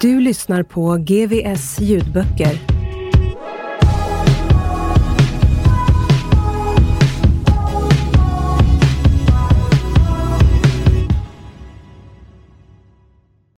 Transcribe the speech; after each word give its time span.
Du 0.00 0.20
lyssnar 0.20 0.62
på 0.62 0.96
GVS 0.96 1.80
ljudböcker. 1.80 2.60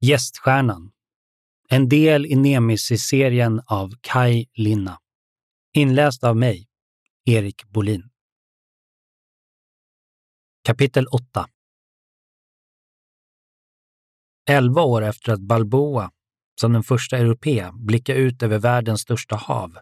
Gäststjärnan. 0.01 0.91
En 1.69 1.89
del 1.89 2.25
i 2.25 2.35
Nemesis-serien 2.35 3.61
av 3.65 3.93
Kai 4.01 4.45
Linna. 4.53 4.99
Inläst 5.73 6.23
av 6.23 6.37
mig, 6.37 6.67
Erik 7.25 7.65
Bolin. 7.65 8.09
Kapitel 10.63 11.07
8 11.07 11.45
Elva 14.49 14.81
år 14.81 15.01
efter 15.01 15.33
att 15.33 15.41
Balboa, 15.41 16.11
som 16.59 16.73
den 16.73 16.83
första 16.83 17.17
europé, 17.17 17.69
blicka 17.73 18.15
ut 18.15 18.43
över 18.43 18.59
världens 18.59 19.01
största 19.01 19.35
hav, 19.35 19.77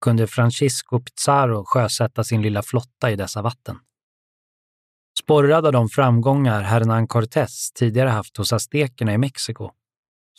kunde 0.00 0.26
Francisco 0.26 1.00
Pizarro 1.00 1.64
sjösätta 1.66 2.24
sin 2.24 2.42
lilla 2.42 2.62
flotta 2.62 3.10
i 3.10 3.16
dessa 3.16 3.42
vatten. 3.42 3.78
Sporrad 5.18 5.66
av 5.66 5.72
de 5.72 5.88
framgångar 5.88 6.62
Hernán 6.62 7.06
Cortés 7.06 7.72
tidigare 7.74 8.08
haft 8.08 8.36
hos 8.36 8.52
aztekerna 8.52 9.14
i 9.14 9.18
Mexiko 9.18 9.70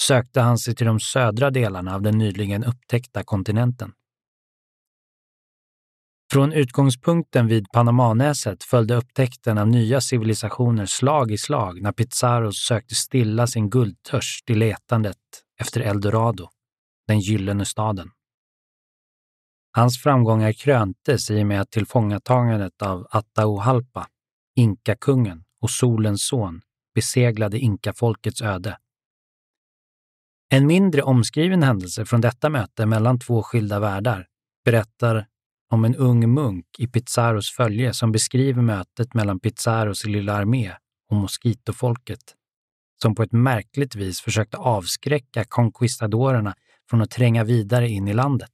sökte 0.02 0.42
han 0.42 0.58
sig 0.58 0.76
till 0.76 0.88
de 0.88 1.00
södra 1.00 1.52
delarna 1.52 1.96
av 1.96 2.02
den 2.02 2.18
nyligen 2.18 2.64
upptäckta 2.64 3.24
kontinenten. 3.24 3.92
Från 6.32 6.54
utgångspunkten 6.54 7.48
vid 7.48 7.72
Panamanäset 7.74 8.64
följde 8.64 8.96
upptäckten 8.96 9.58
av 9.58 9.68
nya 9.68 10.02
civilisationer 10.02 10.86
slag 10.86 11.32
i 11.32 11.38
slag 11.38 11.82
när 11.82 11.92
Pizarro 11.92 12.52
sökte 12.52 12.96
stilla 12.96 13.48
sin 13.48 13.70
guldtörst 13.70 14.50
i 14.50 14.56
letandet 14.56 15.18
efter 15.62 15.82
Eldorado, 15.82 16.50
den 17.08 17.20
gyllene 17.20 17.66
staden. 17.66 18.12
Hans 19.72 20.04
framgångar 20.04 20.52
kröntes 20.52 21.32
i 21.32 21.44
och 21.44 21.48
med 21.48 21.62
att 21.62 21.72
tillfångatagandet 21.72 22.82
av 22.82 23.08
Atahualpa, 23.10 24.08
inkakungen 24.56 25.44
och 25.62 25.70
solens 25.70 26.28
son, 26.28 26.62
beseglade 26.96 27.60
inkafolkets 27.60 28.42
öde. 28.42 28.78
En 30.50 30.68
mindre 30.68 31.02
omskriven 31.02 31.64
händelse 31.64 32.06
från 32.06 32.22
detta 32.22 32.50
möte 32.50 32.86
mellan 32.86 33.20
två 33.20 33.44
skilda 33.44 33.80
världar 33.80 34.28
berättar 34.66 35.28
om 35.72 35.86
en 35.86 35.96
ung 35.96 36.34
munk 36.34 36.66
i 36.78 36.88
Pizarros 36.88 37.52
följe 37.52 37.94
som 37.94 38.12
beskriver 38.12 38.62
mötet 38.62 39.14
mellan 39.14 39.40
Pizarros 39.40 40.06
lilla 40.06 40.34
armé 40.34 40.72
och 41.10 41.16
moskitofolket, 41.16 42.36
som 43.02 43.16
på 43.16 43.24
ett 43.24 43.32
märkligt 43.32 43.96
vis 43.96 44.22
försökte 44.22 44.58
avskräcka 44.58 45.44
conquistadorerna 45.44 46.56
från 46.90 47.02
att 47.02 47.12
tränga 47.12 47.44
vidare 47.44 47.90
in 47.90 48.08
i 48.08 48.14
landet. 48.14 48.52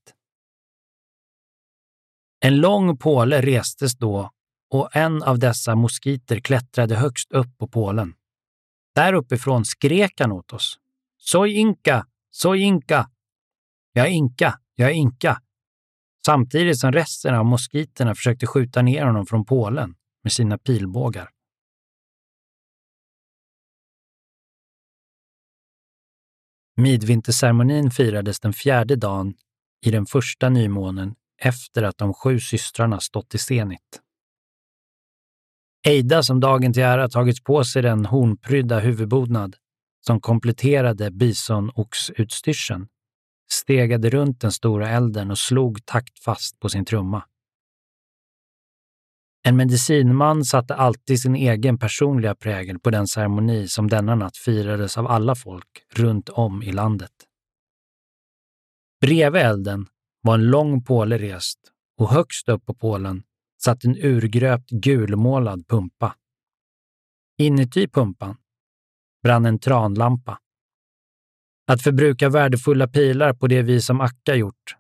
En 2.40 2.58
lång 2.58 2.98
påle 2.98 3.42
restes 3.42 3.98
då 3.98 4.32
och 4.70 4.96
en 4.96 5.24
av 5.24 5.40
dessa 5.40 5.76
moskiter 5.76 6.40
klättrade 6.40 6.96
högst 6.96 7.32
upp 7.32 7.58
på 7.58 7.68
pålen. 7.68 8.14
Där 8.96 9.14
uppifrån 9.14 9.66
skrek 9.66 10.20
han 10.20 10.32
åt 10.32 10.54
oss. 10.54 10.78
Soy 11.18 11.54
inka, 11.54 12.08
soy 12.32 12.60
inka! 12.60 13.10
Jag 13.94 14.08
är 14.08 14.12
inka, 14.12 14.60
jag 14.76 14.90
är 14.90 14.94
inka! 14.94 15.42
Samtidigt 16.26 16.80
som 16.80 16.92
resten 16.92 17.36
av 17.36 17.46
moskiterna 17.46 18.16
försökte 18.16 18.48
skjuta 18.48 18.82
ner 18.82 19.06
honom 19.06 19.26
från 19.26 19.46
pålen 19.46 19.96
med 20.24 20.32
sina 20.32 20.58
pilbågar. 20.58 21.30
Midvinterceremonin 26.82 27.92
firades 27.92 28.40
den 28.40 28.54
fjärde 28.54 28.96
dagen 28.96 29.34
i 29.86 29.92
den 29.92 30.06
första 30.06 30.50
nymånen 30.50 31.16
efter 31.42 31.84
att 31.84 31.98
de 31.98 32.14
sju 32.14 32.40
systrarna 32.40 33.00
stått 33.00 33.36
i 33.36 33.38
Zenit. 33.38 34.02
Eida 35.88 36.24
som 36.24 36.40
dagen 36.40 36.74
till 36.74 36.84
ära 36.84 37.10
tagits 37.10 37.44
på 37.44 37.64
sig 37.64 37.82
den 37.82 38.06
hornprydda 38.06 38.80
huvudbonad 38.80 39.56
som 40.06 40.20
kompletterade 40.20 41.12
bisonoxutstyrseln 41.12 42.88
stegade 43.52 44.10
runt 44.10 44.42
den 44.42 44.52
stora 44.52 44.90
elden 44.90 45.32
och 45.32 45.40
slog 45.40 45.86
taktfast 45.86 46.60
på 46.60 46.70
sin 46.70 46.86
trumma. 46.86 47.24
En 49.44 49.58
medicinman 49.58 50.46
satte 50.46 50.76
alltid 50.76 51.22
sin 51.22 51.36
egen 51.36 51.78
personliga 51.78 52.36
prägel 52.36 52.80
på 52.80 52.90
den 52.90 53.08
ceremoni 53.08 53.68
som 53.68 53.90
denna 53.90 54.16
natt 54.16 54.38
firades 54.38 54.98
av 54.98 55.08
alla 55.08 55.36
folk 55.36 55.86
runt 55.96 56.30
om 56.30 56.64
i 56.64 56.72
landet. 56.72 57.12
Bredvid 59.02 59.42
elden 59.42 59.88
var 60.22 60.34
en 60.34 60.50
lång 60.50 60.84
påle 60.84 61.18
rest 61.18 61.60
och 61.98 62.10
högst 62.10 62.50
upp 62.50 62.66
på 62.66 62.74
pålen 62.74 63.24
satt 63.64 63.84
en 63.84 63.98
urgröpt 63.98 64.70
gulmålad 64.70 65.68
pumpa. 65.68 66.16
Inuti 67.38 67.88
pumpan 67.88 68.38
brann 69.24 69.46
en 69.46 69.60
tranlampa. 69.60 70.40
Att 71.68 71.82
förbruka 71.82 72.30
värdefulla 72.30 72.88
pilar 72.88 73.34
på 73.34 73.48
det 73.48 73.62
vis 73.62 73.86
som 73.86 74.02
Akka 74.02 74.36
gjort 74.36 74.76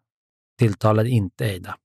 tilltalade 0.57 1.09
inte 1.09 1.45
Eida. 1.45 1.77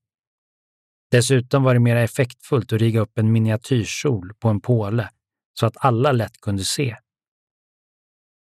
Dessutom 1.10 1.62
var 1.62 1.74
det 1.74 1.80
mer 1.80 1.96
effektfullt 1.96 2.72
att 2.72 2.80
rigga 2.80 3.00
upp 3.00 3.18
en 3.18 3.32
miniatyrsol 3.32 4.34
på 4.34 4.48
en 4.48 4.60
påle 4.60 5.10
så 5.54 5.66
att 5.66 5.76
alla 5.76 6.12
lätt 6.12 6.40
kunde 6.40 6.64
se. 6.64 6.96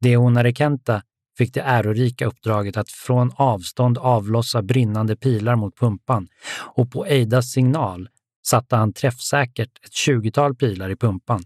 Deona 0.01 0.45
Rekenta 0.45 1.03
fick 1.39 1.55
det 1.55 1.61
ärorika 1.61 2.27
uppdraget 2.27 2.77
att 2.77 2.91
från 2.91 3.33
avstånd 3.37 3.99
avlossa 3.99 4.63
brinnande 4.63 5.17
pilar 5.17 5.57
mot 5.57 5.77
pumpan 5.77 6.29
och 6.59 6.93
på 6.93 7.07
Eidas 7.07 7.53
signal 7.53 8.09
satte 8.47 8.77
han 8.77 8.93
träffsäkert 8.93 9.71
ett 9.85 9.93
tjugotal 9.93 10.55
pilar 10.55 10.91
i 10.91 10.97
pumpan 10.97 11.45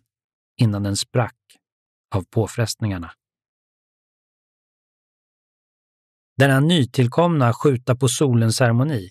innan 0.56 0.82
den 0.82 0.96
sprack 0.96 1.36
av 2.14 2.22
påfrestningarna. 2.22 3.12
Denna 6.36 6.60
nytillkomna 6.60 7.52
skjuta 7.52 7.96
på 7.96 8.08
solen-ceremoni 8.08 9.10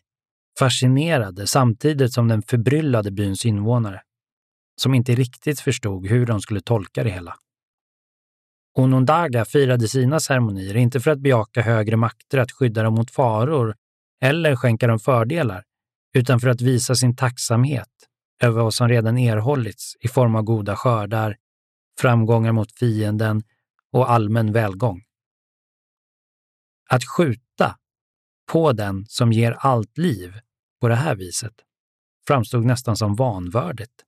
fascinerade 0.60 1.48
samtidigt 1.48 2.14
som 2.14 2.28
den 2.28 2.42
förbryllade 2.42 3.12
byns 3.12 3.46
invånare, 3.46 4.02
som 4.82 4.94
inte 4.94 5.16
riktigt 5.16 5.60
förstod 5.60 6.08
hur 6.08 6.26
de 6.26 6.42
skulle 6.42 6.62
tolka 6.62 7.04
det 7.04 7.10
hela. 7.10 7.36
Onondaga 8.78 9.46
firade 9.46 9.88
sina 9.88 10.20
ceremonier 10.20 10.76
inte 10.76 11.00
för 11.00 11.12
att 11.12 11.20
bejaka 11.20 11.62
högre 11.62 11.98
makter 11.98 12.38
att 12.38 12.52
skydda 12.52 12.84
dem 12.84 12.94
mot 12.94 13.12
faror 13.12 13.76
eller 14.22 14.56
skänka 14.56 14.88
dem 14.88 15.00
fördelar, 15.00 15.64
utan 16.14 16.40
för 16.40 16.48
att 16.48 16.62
visa 16.62 16.96
sin 16.96 17.16
tacksamhet 17.16 17.90
över 18.44 18.64
vad 18.64 18.74
som 18.74 18.90
redan 18.90 19.18
erhållits 19.18 19.96
i 20.00 20.08
form 20.08 20.36
av 20.36 20.44
goda 20.44 20.76
skördar, 20.76 21.38
framgångar 22.00 22.52
mot 22.52 22.72
fienden 22.72 23.44
och 23.92 24.12
allmän 24.12 24.52
välgång. 24.52 25.02
Att 26.90 27.04
skjuta 27.04 27.76
på 28.52 28.72
den 28.72 29.06
som 29.08 29.32
ger 29.32 29.52
allt 29.52 29.98
liv 29.98 30.34
på 30.82 30.88
det 30.88 30.96
här 30.96 31.16
viset 31.16 31.54
framstod 32.28 32.66
nästan 32.66 32.98
som 32.98 33.16
vanvördigt. 33.16 34.04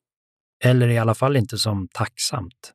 eller 0.63 0.87
i 0.87 0.97
alla 0.97 1.15
fall 1.15 1.37
inte 1.37 1.57
som 1.57 1.87
tacksamt. 1.93 2.73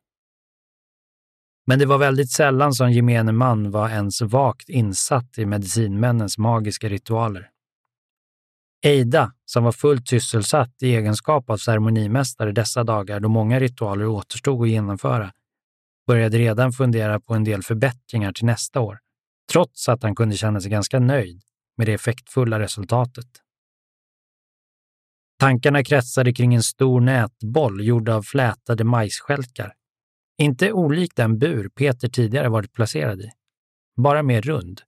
Men 1.67 1.79
det 1.79 1.85
var 1.85 1.97
väldigt 1.97 2.31
sällan 2.31 2.73
som 2.73 2.91
gemene 2.91 3.31
man 3.31 3.71
var 3.71 3.89
ens 3.89 4.21
vagt 4.21 4.69
insatt 4.69 5.37
i 5.37 5.45
medicinmännens 5.45 6.37
magiska 6.37 6.89
ritualer. 6.89 7.49
Eida, 8.85 9.33
som 9.45 9.63
var 9.63 9.71
fullt 9.71 10.07
sysselsatt 10.07 10.73
i 10.81 10.95
egenskap 10.95 11.49
av 11.49 11.57
ceremonimästare 11.57 12.51
dessa 12.51 12.83
dagar 12.83 13.19
då 13.19 13.29
många 13.29 13.59
ritualer 13.59 14.07
återstod 14.07 14.61
att 14.61 14.69
genomföra, 14.69 15.31
började 16.07 16.37
redan 16.37 16.71
fundera 16.71 17.19
på 17.19 17.33
en 17.33 17.43
del 17.43 17.63
förbättringar 17.63 18.33
till 18.33 18.45
nästa 18.45 18.79
år, 18.79 18.99
trots 19.51 19.89
att 19.89 20.03
han 20.03 20.15
kunde 20.15 20.37
känna 20.37 20.61
sig 20.61 20.71
ganska 20.71 20.99
nöjd 20.99 21.41
med 21.77 21.87
det 21.87 21.93
effektfulla 21.93 22.59
resultatet. 22.59 23.27
Tankarna 25.39 25.83
kretsade 25.83 26.33
kring 26.33 26.53
en 26.53 26.63
stor 26.63 27.01
nätboll 27.01 27.85
gjord 27.85 28.09
av 28.09 28.23
flätade 28.23 28.83
majsskälkar. 28.83 29.73
Inte 30.37 30.71
olik 30.71 31.15
den 31.15 31.39
bur 31.39 31.69
Peter 31.69 32.09
tidigare 32.09 32.49
varit 32.49 32.73
placerad 32.73 33.21
i, 33.21 33.31
bara 33.95 34.23
mer 34.23 34.41
rund 34.41 34.81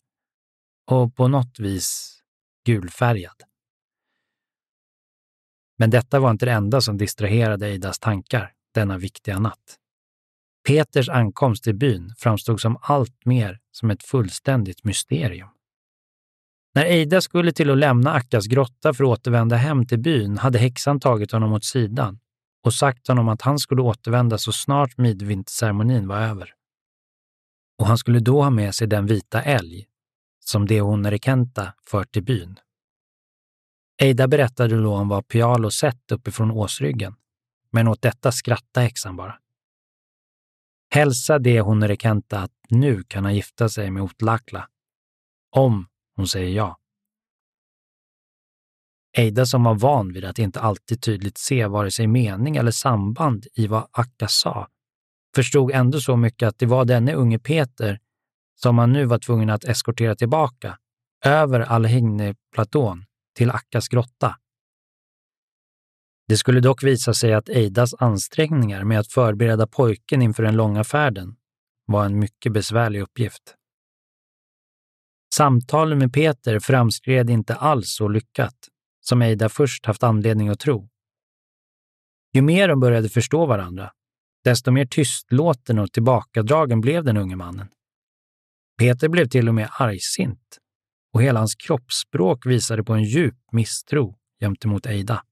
och 0.92 1.16
på 1.16 1.28
något 1.28 1.60
vis 1.60 2.20
gulfärgad. 2.66 3.44
Men 5.78 5.90
detta 5.90 6.20
var 6.20 6.32
inte 6.32 6.46
det 6.46 6.52
enda 6.52 6.82
som 6.82 6.98
distraherade 6.98 7.68
Eidas 7.68 8.00
tankar 8.00 8.54
denna 8.74 8.98
viktiga 8.98 9.40
natt. 9.40 9.78
Peters 10.68 11.10
ankomst 11.10 11.64
till 11.64 11.76
byn 11.76 12.14
framstod 12.18 12.62
som 12.62 12.78
allt 12.82 13.26
mer 13.26 13.60
som 13.72 13.90
ett 13.90 14.04
fullständigt 14.04 14.84
mysterium. 14.84 15.50
När 16.80 16.86
Eida 16.86 17.22
skulle 17.22 17.52
till 17.52 17.70
att 17.70 17.78
lämna 17.78 18.14
Akkas 18.14 18.48
grotta 18.48 18.94
för 18.94 19.04
att 19.04 19.10
återvända 19.10 19.56
hem 19.56 19.86
till 19.86 20.00
byn 20.00 20.38
hade 20.38 20.60
häxan 20.60 21.00
tagit 21.00 21.32
honom 21.32 21.54
åt 21.54 21.66
sidan 21.66 22.20
och 22.64 22.74
sagt 22.74 23.08
honom 23.08 23.30
att 23.30 23.42
han 23.42 23.60
skulle 23.60 23.82
återvända 23.82 24.38
så 24.38 24.52
snart 24.52 24.98
midvinterceremonin 24.98 26.08
var 26.08 26.18
över. 26.18 26.54
Och 27.80 27.88
han 27.88 27.98
skulle 27.98 28.20
då 28.20 28.42
ha 28.42 28.50
med 28.50 28.76
sig 28.76 28.88
den 28.88 29.06
vita 29.06 29.42
älg 29.42 29.86
som 30.46 30.68
Deonerekenta 30.68 31.74
fört 31.92 32.12
till 32.12 32.24
byn. 32.24 32.60
Eida 34.02 34.28
berättade 34.28 34.82
då 34.82 34.94
om 34.94 35.08
vad 35.08 35.28
Pialo 35.28 35.72
sett 35.72 36.12
uppifrån 36.12 36.52
åsryggen, 36.52 37.16
men 37.72 37.88
åt 37.88 38.02
detta 38.02 38.32
skrattade 38.32 38.86
häxan 38.86 39.16
bara. 39.16 39.36
Hälsa 40.94 41.40
Deonerekenta 41.40 42.40
att 42.40 42.52
nu 42.70 43.04
kan 43.04 43.24
han 43.24 43.36
gifta 43.36 43.70
sig 43.70 43.92
med 43.92 44.04
Otlakla. 44.04 44.68
Om 45.56 45.89
hon 46.20 46.28
säger 46.28 46.50
ja. 46.50 46.78
Eida 49.18 49.46
som 49.46 49.64
var 49.64 49.76
van 49.76 50.14
vid 50.14 50.26
att 50.26 50.40
inte 50.40 50.60
alltid 50.60 51.02
tydligt 51.02 51.38
se 51.38 51.68
vare 51.68 51.92
sig 51.92 52.08
mening 52.08 52.56
eller 52.56 52.72
samband 52.72 53.48
i 53.54 53.68
vad 53.68 53.88
Akka 53.92 54.28
sa, 54.28 54.68
förstod 55.36 55.72
ändå 55.72 56.00
så 56.00 56.16
mycket 56.16 56.48
att 56.48 56.60
det 56.60 56.66
var 56.66 56.86
denne 56.86 57.14
unge 57.14 57.40
Peter 57.40 58.00
som 58.56 58.78
han 58.78 58.94
nu 58.94 59.06
var 59.06 59.20
tvungen 59.20 59.50
att 59.50 59.64
eskortera 59.64 60.16
tillbaka 60.16 60.78
över 61.26 61.60
Alhigne-platån 61.60 63.06
till 63.36 63.52
Akkas 63.52 63.88
grotta. 63.88 64.36
Det 66.28 66.38
skulle 66.38 66.60
dock 66.60 66.84
visa 66.84 67.14
sig 67.14 67.34
att 67.34 67.50
Eidas 67.50 67.94
ansträngningar 68.00 68.84
med 68.84 69.00
att 69.00 69.08
förbereda 69.08 69.68
pojken 69.68 70.22
inför 70.22 70.44
den 70.44 70.56
långa 70.56 70.84
färden 70.84 71.36
var 71.86 72.06
en 72.06 72.20
mycket 72.20 72.54
besvärlig 72.54 73.02
uppgift. 73.02 73.56
Samtalen 75.40 75.98
med 75.98 76.14
Peter 76.14 76.60
framskred 76.60 77.30
inte 77.30 77.56
alls 77.56 77.90
så 77.90 78.08
lyckat 78.08 78.56
som 79.02 79.22
Eida 79.22 79.50
först 79.50 79.86
haft 79.86 80.04
anledning 80.04 80.50
att 80.50 80.60
tro. 80.60 80.90
Ju 82.34 82.42
mer 82.42 82.68
de 82.68 82.80
började 82.80 83.10
förstå 83.10 83.46
varandra, 83.46 83.92
desto 84.44 84.72
mer 84.72 84.86
tystlåten 84.86 85.80
och 85.80 85.92
tillbakadragen 85.92 86.82
blev 86.82 87.04
den 87.04 87.18
unge 87.18 87.36
mannen. 87.36 87.68
Peter 88.78 89.10
blev 89.10 89.26
till 89.26 89.48
och 89.48 89.56
med 89.56 89.70
argsint 89.72 90.58
och 91.14 91.24
hela 91.24 91.40
hans 91.40 91.56
kroppsspråk 91.56 92.46
visade 92.46 92.84
på 92.84 92.94
en 92.94 93.04
djup 93.04 93.38
misstro 93.52 94.18
gentemot 94.42 94.86
Eida. 94.86 95.24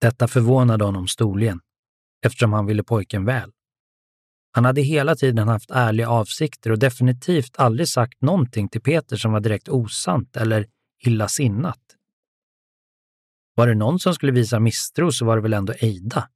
Detta 0.00 0.28
förvånade 0.28 0.84
honom 0.84 1.08
storligen, 1.08 1.60
eftersom 2.26 2.52
han 2.52 2.66
ville 2.66 2.84
pojken 2.84 3.24
väl. 3.24 3.52
Han 4.56 4.64
hade 4.64 4.80
hela 4.80 5.16
tiden 5.16 5.48
haft 5.48 5.70
ärliga 5.70 6.08
avsikter 6.08 6.70
och 6.70 6.78
definitivt 6.78 7.56
aldrig 7.56 7.88
sagt 7.88 8.22
någonting 8.22 8.68
till 8.68 8.80
Peter 8.80 9.16
som 9.16 9.32
var 9.32 9.40
direkt 9.40 9.68
osant 9.68 10.36
eller 10.36 10.66
illasinnat. 11.04 11.80
Var 13.54 13.66
det 13.66 13.74
någon 13.74 13.98
som 13.98 14.14
skulle 14.14 14.32
visa 14.32 14.60
misstro 14.60 15.12
så 15.12 15.24
var 15.24 15.36
det 15.36 15.42
väl 15.42 15.52
ändå 15.52 15.72
Eida. 15.72 16.28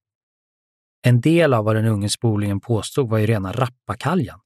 En 1.02 1.20
del 1.20 1.54
av 1.54 1.64
vad 1.64 1.76
den 1.76 1.86
unge 1.86 2.08
spolingen 2.08 2.60
påstod 2.60 3.08
var 3.08 3.18
ju 3.18 3.26
rena 3.26 3.52
rappakaljan. 3.52 4.40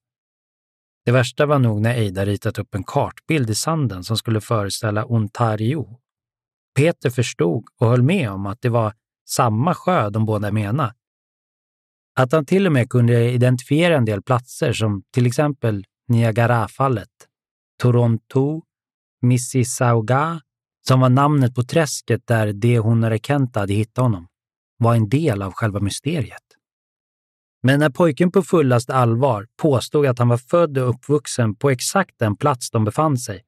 Det 1.04 1.12
värsta 1.12 1.46
var 1.46 1.58
nog 1.58 1.80
när 1.80 1.94
Eida 1.94 2.24
ritat 2.24 2.58
upp 2.58 2.74
en 2.74 2.84
kartbild 2.84 3.50
i 3.50 3.54
sanden 3.54 4.04
som 4.04 4.16
skulle 4.16 4.40
föreställa 4.40 5.04
Ontario. 5.04 5.98
Peter 6.76 7.10
förstod 7.10 7.64
och 7.80 7.88
höll 7.88 8.02
med 8.02 8.30
om 8.30 8.46
att 8.46 8.62
det 8.62 8.68
var 8.68 8.94
samma 9.28 9.74
sjö 9.74 10.10
de 10.10 10.24
båda 10.24 10.52
menade, 10.52 10.94
att 12.14 12.32
han 12.32 12.46
till 12.46 12.66
och 12.66 12.72
med 12.72 12.90
kunde 12.90 13.30
identifiera 13.30 13.96
en 13.96 14.04
del 14.04 14.22
platser 14.22 14.72
som 14.72 15.02
till 15.14 15.26
exempel 15.26 15.84
Niagarafallet, 16.08 17.08
Toronto, 17.82 18.62
Mississauga, 19.22 20.40
som 20.88 21.00
var 21.00 21.08
namnet 21.08 21.54
på 21.54 21.62
träsket 21.62 22.26
där 22.26 22.52
de 22.52 22.78
Honorekenta 22.78 23.60
hade 23.60 23.74
hittat 23.74 24.02
honom, 24.02 24.26
var 24.78 24.94
en 24.94 25.08
del 25.08 25.42
av 25.42 25.52
själva 25.52 25.80
mysteriet. 25.80 26.42
Men 27.62 27.80
när 27.80 27.90
pojken 27.90 28.32
på 28.32 28.42
fullaste 28.42 28.94
allvar 28.94 29.46
påstod 29.62 30.06
att 30.06 30.18
han 30.18 30.28
var 30.28 30.36
född 30.36 30.78
och 30.78 30.88
uppvuxen 30.88 31.54
på 31.54 31.70
exakt 31.70 32.18
den 32.18 32.36
plats 32.36 32.70
de 32.70 32.84
befann 32.84 33.18
sig, 33.18 33.42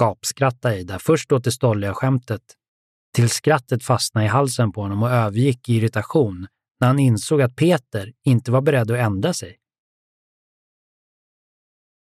gapskrattade 0.00 0.78
Ida 0.78 0.98
först 0.98 1.32
åt 1.32 1.44
det 1.44 1.52
stolliga 1.52 1.94
skämtet, 1.94 2.42
till 3.14 3.30
skrattet 3.30 3.84
fastnade 3.84 4.26
i 4.26 4.28
halsen 4.28 4.72
på 4.72 4.82
honom 4.82 5.02
och 5.02 5.10
övergick 5.10 5.68
i 5.68 5.76
irritation 5.76 6.46
när 6.80 6.88
han 6.88 6.98
insåg 6.98 7.42
att 7.42 7.56
Peter 7.56 8.12
inte 8.24 8.52
var 8.52 8.60
beredd 8.60 8.90
att 8.90 8.98
ändra 8.98 9.34
sig. 9.34 9.58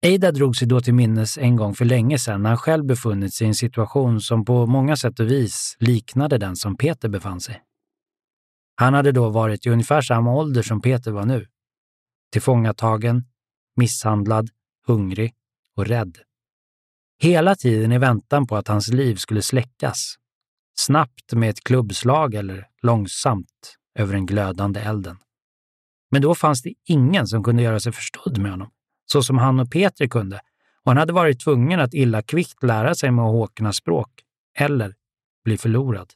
Eida 0.06 0.32
drog 0.32 0.56
sig 0.56 0.68
då 0.68 0.82
till 0.82 0.94
minnes 0.94 1.38
en 1.38 1.56
gång 1.56 1.76
för 1.76 1.86
länge 1.86 2.20
sedan 2.20 2.44
när 2.44 2.50
han 2.50 2.58
själv 2.58 2.86
befunnit 2.86 3.34
sig 3.34 3.46
i 3.46 3.48
en 3.48 3.56
situation 3.56 4.22
som 4.22 4.46
på 4.46 4.66
många 4.66 4.96
sätt 4.96 5.20
och 5.20 5.32
vis 5.32 5.76
liknade 5.80 6.38
den 6.38 6.56
som 6.56 6.78
Peter 6.78 7.10
befann 7.10 7.42
sig. 7.42 7.62
Han 8.76 8.94
hade 8.94 9.12
då 9.12 9.30
varit 9.30 9.66
i 9.66 9.70
ungefär 9.70 10.02
samma 10.02 10.36
ålder 10.36 10.62
som 10.62 10.82
Peter 10.82 11.12
var 11.12 11.26
nu. 11.26 11.48
Tillfångatagen, 12.32 13.24
misshandlad, 13.76 14.50
hungrig 14.88 15.34
och 15.76 15.86
rädd. 15.86 16.18
Hela 17.20 17.56
tiden 17.56 17.92
i 17.92 17.98
väntan 17.98 18.48
på 18.48 18.56
att 18.56 18.68
hans 18.68 18.88
liv 18.88 19.16
skulle 19.16 19.42
släckas. 19.42 20.16
Snabbt 20.78 21.34
med 21.34 21.50
ett 21.50 21.64
klubbslag 21.64 22.34
eller 22.34 22.68
långsamt 22.82 23.78
över 23.96 24.14
den 24.14 24.26
glödande 24.26 24.80
elden. 24.80 25.18
Men 26.12 26.22
då 26.22 26.36
fanns 26.36 26.62
det 26.62 26.74
ingen 26.86 27.28
som 27.28 27.44
kunde 27.44 27.64
göra 27.64 27.80
sig 27.80 27.92
förstådd 27.92 28.38
med 28.38 28.52
honom, 28.52 28.72
så 29.06 29.24
som 29.24 29.38
han 29.38 29.60
och 29.60 29.72
Peter 29.72 30.08
kunde, 30.08 30.42
och 30.84 30.92
han 30.92 30.98
hade 30.98 31.14
varit 31.14 31.40
tvungen 31.40 31.80
att 31.80 31.94
illa 31.94 32.22
kvickt 32.22 32.64
lära 32.64 32.96
sig 32.96 33.12
Mohawkernas 33.12 33.76
språk, 33.76 34.10
eller 34.58 34.96
bli 35.44 35.58
förlorad. 35.58 36.14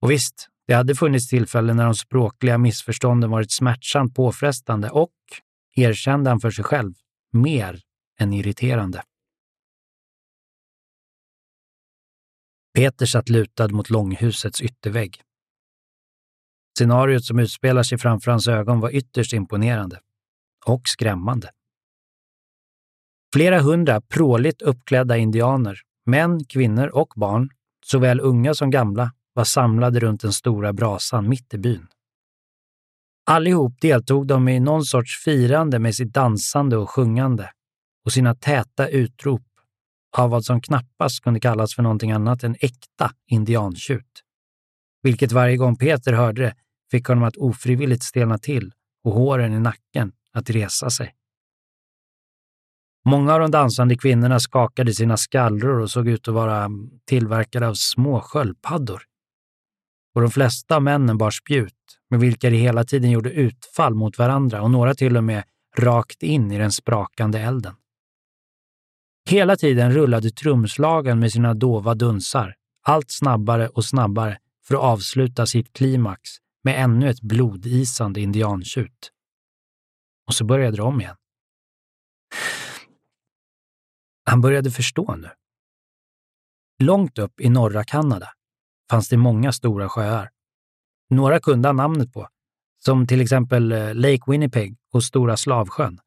Och 0.00 0.10
visst, 0.10 0.48
det 0.66 0.74
hade 0.74 0.94
funnits 0.94 1.28
tillfällen 1.28 1.76
när 1.76 1.84
de 1.84 1.94
språkliga 1.94 2.58
missförstånden 2.58 3.30
varit 3.30 3.52
smärtsamt 3.52 4.14
påfrestande 4.14 4.90
och, 4.90 5.12
erkände 5.76 6.30
han 6.30 6.40
för 6.40 6.50
sig 6.50 6.64
själv, 6.64 6.94
mer 7.32 7.80
än 8.18 8.32
irriterande. 8.32 9.02
Peter 12.74 13.06
satt 13.06 13.28
lutad 13.28 13.68
mot 13.68 13.90
långhusets 13.90 14.60
yttervägg. 14.60 15.22
Scenariot 16.78 17.24
som 17.24 17.38
utspelar 17.38 17.82
sig 17.82 17.98
framför 17.98 18.30
hans 18.30 18.48
ögon 18.48 18.80
var 18.80 18.90
ytterst 18.90 19.32
imponerande. 19.32 20.00
Och 20.66 20.82
skrämmande. 20.88 21.50
Flera 23.34 23.60
hundra 23.60 24.00
pråligt 24.00 24.62
uppklädda 24.62 25.16
indianer, 25.16 25.78
män, 26.06 26.44
kvinnor 26.44 26.86
och 26.86 27.12
barn, 27.16 27.50
såväl 27.86 28.20
unga 28.20 28.54
som 28.54 28.70
gamla, 28.70 29.12
var 29.32 29.44
samlade 29.44 30.00
runt 30.00 30.20
den 30.20 30.32
stora 30.32 30.72
brasan 30.72 31.28
mitt 31.28 31.54
i 31.54 31.58
byn. 31.58 31.86
Allihop 33.26 33.80
deltog 33.80 34.26
de 34.26 34.48
i 34.48 34.60
någon 34.60 34.84
sorts 34.84 35.24
firande 35.24 35.78
med 35.78 35.94
sitt 35.94 36.12
dansande 36.12 36.76
och 36.76 36.90
sjungande 36.90 37.50
och 38.04 38.12
sina 38.12 38.34
täta 38.34 38.88
utrop 38.88 39.46
av 40.16 40.30
vad 40.30 40.44
som 40.44 40.60
knappast 40.60 41.20
kunde 41.20 41.40
kallas 41.40 41.74
för 41.74 41.82
någonting 41.82 42.12
annat 42.12 42.44
än 42.44 42.56
äkta 42.60 43.12
indiantjut. 43.26 44.22
Vilket 45.02 45.32
varje 45.32 45.56
gång 45.56 45.76
Peter 45.76 46.12
hörde 46.12 46.42
det 46.42 46.54
fick 46.90 47.06
honom 47.06 47.24
att 47.24 47.36
ofrivilligt 47.36 48.02
stelna 48.02 48.38
till 48.38 48.72
och 49.04 49.12
håren 49.12 49.52
i 49.52 49.60
nacken 49.60 50.12
att 50.32 50.50
resa 50.50 50.90
sig. 50.90 51.14
Många 53.08 53.34
av 53.34 53.40
de 53.40 53.50
dansande 53.50 53.96
kvinnorna 53.96 54.40
skakade 54.40 54.94
sina 54.94 55.16
skallror 55.16 55.80
och 55.80 55.90
såg 55.90 56.08
ut 56.08 56.28
att 56.28 56.34
vara 56.34 56.70
tillverkade 57.04 57.68
av 57.68 57.74
små 57.74 58.20
sköldpaddor. 58.20 59.02
och 60.14 60.22
de 60.22 60.30
flesta 60.30 60.76
av 60.76 60.82
männen 60.82 61.18
bar 61.18 61.30
spjut 61.30 61.98
med 62.10 62.20
vilka 62.20 62.50
de 62.50 62.56
hela 62.56 62.84
tiden 62.84 63.10
gjorde 63.10 63.30
utfall 63.30 63.94
mot 63.94 64.18
varandra 64.18 64.62
och 64.62 64.70
några 64.70 64.94
till 64.94 65.16
och 65.16 65.24
med 65.24 65.44
rakt 65.78 66.22
in 66.22 66.52
i 66.52 66.58
den 66.58 66.72
sprakande 66.72 67.38
elden. 67.38 67.74
Hela 69.28 69.56
tiden 69.56 69.92
rullade 69.92 70.30
trumslagen 70.30 71.18
med 71.18 71.32
sina 71.32 71.54
dova 71.54 71.94
dunsar, 71.94 72.54
allt 72.82 73.10
snabbare 73.10 73.68
och 73.68 73.84
snabbare 73.84 74.38
för 74.66 74.74
att 74.74 74.80
avsluta 74.80 75.46
sitt 75.46 75.72
klimax 75.72 76.30
med 76.66 76.82
ännu 76.84 77.10
ett 77.10 77.20
blodisande 77.20 78.20
indiantjut. 78.20 79.12
Och 80.26 80.34
så 80.34 80.44
började 80.44 80.76
det 80.76 80.82
om 80.82 81.00
igen. 81.00 81.16
Han 84.24 84.40
började 84.40 84.70
förstå 84.70 85.16
nu. 85.16 85.30
Långt 86.82 87.18
upp 87.18 87.40
i 87.40 87.48
norra 87.48 87.84
Kanada 87.84 88.28
fanns 88.90 89.08
det 89.08 89.16
många 89.16 89.52
stora 89.52 89.88
sjöar. 89.88 90.30
Några 91.10 91.40
kunde 91.40 91.68
han 91.68 91.76
namnet 91.76 92.12
på, 92.12 92.28
som 92.84 93.06
till 93.06 93.20
exempel 93.20 93.72
eh, 93.72 93.94
Lake 93.94 94.30
Winnipeg 94.30 94.76
och 94.92 95.04
Stora 95.04 95.36
Slavsjön. 95.36 96.00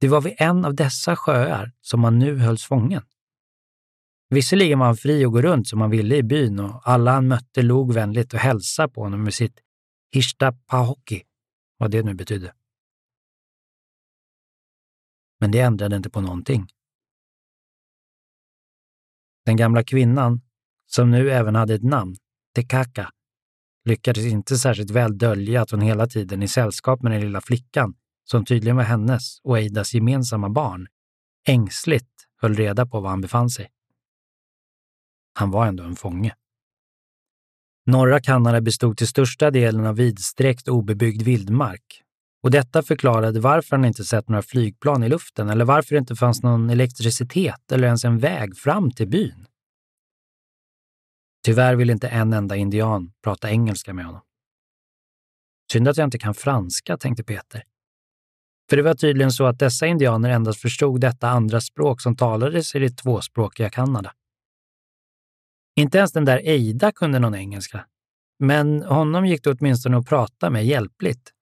Det 0.00 0.08
var 0.08 0.20
vid 0.20 0.34
en 0.38 0.64
av 0.64 0.74
dessa 0.74 1.16
sjöar 1.16 1.72
som 1.80 2.04
han 2.04 2.18
nu 2.18 2.38
hölls 2.38 2.64
fången. 2.64 3.02
Visserligen 4.32 4.78
var 4.78 4.86
han 4.86 4.96
fri 4.96 5.24
att 5.24 5.32
gå 5.32 5.42
runt 5.42 5.68
som 5.68 5.80
han 5.80 5.90
ville 5.90 6.16
i 6.16 6.22
byn 6.22 6.60
och 6.60 6.88
alla 6.88 7.12
han 7.12 7.28
mötte 7.28 7.62
log 7.62 7.92
vänligt 7.94 8.34
och 8.34 8.38
hälsade 8.38 8.92
på 8.92 9.02
honom 9.02 9.22
med 9.24 9.34
sitt 9.34 9.60
”hista 10.12 10.52
Pahoki, 10.52 11.22
vad 11.78 11.90
det 11.90 12.02
nu 12.02 12.14
betydde. 12.14 12.54
Men 15.40 15.50
det 15.50 15.60
ändrade 15.60 15.96
inte 15.96 16.10
på 16.10 16.20
någonting. 16.20 16.66
Den 19.44 19.56
gamla 19.56 19.84
kvinnan, 19.84 20.40
som 20.86 21.10
nu 21.10 21.30
även 21.30 21.54
hade 21.54 21.74
ett 21.74 21.84
namn, 21.84 22.16
Tekaka, 22.54 23.10
lyckades 23.84 24.24
inte 24.24 24.56
särskilt 24.56 24.90
väl 24.90 25.18
dölja 25.18 25.62
att 25.62 25.70
hon 25.70 25.80
hela 25.80 26.06
tiden 26.06 26.42
i 26.42 26.48
sällskap 26.48 27.02
med 27.02 27.12
den 27.12 27.20
lilla 27.20 27.40
flickan, 27.40 27.94
som 28.24 28.44
tydligen 28.44 28.76
var 28.76 28.84
hennes 28.84 29.40
och 29.42 29.58
Eidas 29.58 29.94
gemensamma 29.94 30.48
barn, 30.48 30.86
ängsligt 31.46 32.10
höll 32.36 32.54
reda 32.54 32.86
på 32.86 33.00
var 33.00 33.10
han 33.10 33.20
befann 33.20 33.50
sig. 33.50 33.70
Han 35.34 35.50
var 35.50 35.66
ändå 35.66 35.84
en 35.84 35.96
fånge. 35.96 36.34
Norra 37.86 38.20
Kanada 38.20 38.60
bestod 38.60 38.96
till 38.96 39.08
största 39.08 39.50
delen 39.50 39.86
av 39.86 39.96
vidsträckt 39.96 40.68
obebyggd 40.68 41.22
vildmark. 41.22 42.02
Och 42.42 42.50
detta 42.50 42.82
förklarade 42.82 43.40
varför 43.40 43.76
han 43.76 43.84
inte 43.84 44.04
sett 44.04 44.28
några 44.28 44.42
flygplan 44.42 45.02
i 45.02 45.08
luften 45.08 45.48
eller 45.48 45.64
varför 45.64 45.94
det 45.94 45.98
inte 45.98 46.16
fanns 46.16 46.42
någon 46.42 46.70
elektricitet 46.70 47.72
eller 47.72 47.86
ens 47.86 48.04
en 48.04 48.18
väg 48.18 48.56
fram 48.56 48.90
till 48.90 49.08
byn. 49.08 49.46
Tyvärr 51.44 51.74
vill 51.74 51.90
inte 51.90 52.08
en 52.08 52.32
enda 52.32 52.56
indian 52.56 53.12
prata 53.24 53.50
engelska 53.50 53.94
med 53.94 54.04
honom. 54.04 54.20
Synd 55.72 55.88
att 55.88 55.96
jag 55.96 56.06
inte 56.06 56.18
kan 56.18 56.34
franska, 56.34 56.96
tänkte 56.96 57.24
Peter. 57.24 57.64
För 58.70 58.76
det 58.76 58.82
var 58.82 58.94
tydligen 58.94 59.32
så 59.32 59.46
att 59.46 59.58
dessa 59.58 59.86
indianer 59.86 60.30
endast 60.30 60.60
förstod 60.60 61.00
detta 61.00 61.28
andra 61.28 61.60
språk 61.60 62.00
som 62.00 62.16
talades 62.16 62.74
i 62.74 62.78
det 62.78 62.90
tvåspråkiga 62.90 63.70
Kanada. 63.70 64.12
Inte 65.76 65.98
ens 65.98 66.12
den 66.12 66.24
där 66.24 66.40
Eida 66.44 66.92
kunde 66.92 67.18
någon 67.18 67.34
engelska, 67.34 67.86
men 68.38 68.82
honom 68.82 69.26
gick 69.26 69.44
det 69.44 69.50
åtminstone 69.50 69.98
att 69.98 70.06
prata 70.06 70.50
med 70.50 70.66
hjälpligt. 70.66 71.32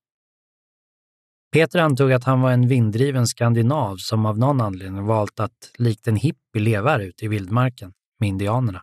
Peter 1.52 1.78
antog 1.78 2.12
att 2.12 2.24
han 2.24 2.40
var 2.40 2.52
en 2.52 2.68
vinddriven 2.68 3.26
skandinav 3.26 3.96
som 3.96 4.26
av 4.26 4.38
någon 4.38 4.60
anledning 4.60 5.06
valt 5.06 5.40
att 5.40 5.70
likt 5.78 6.08
en 6.08 6.16
hippie 6.16 6.62
leva 6.62 6.90
här 6.90 7.00
ute 7.00 7.24
i 7.24 7.28
vildmarken 7.28 7.92
med 8.20 8.28
indianerna. 8.28 8.82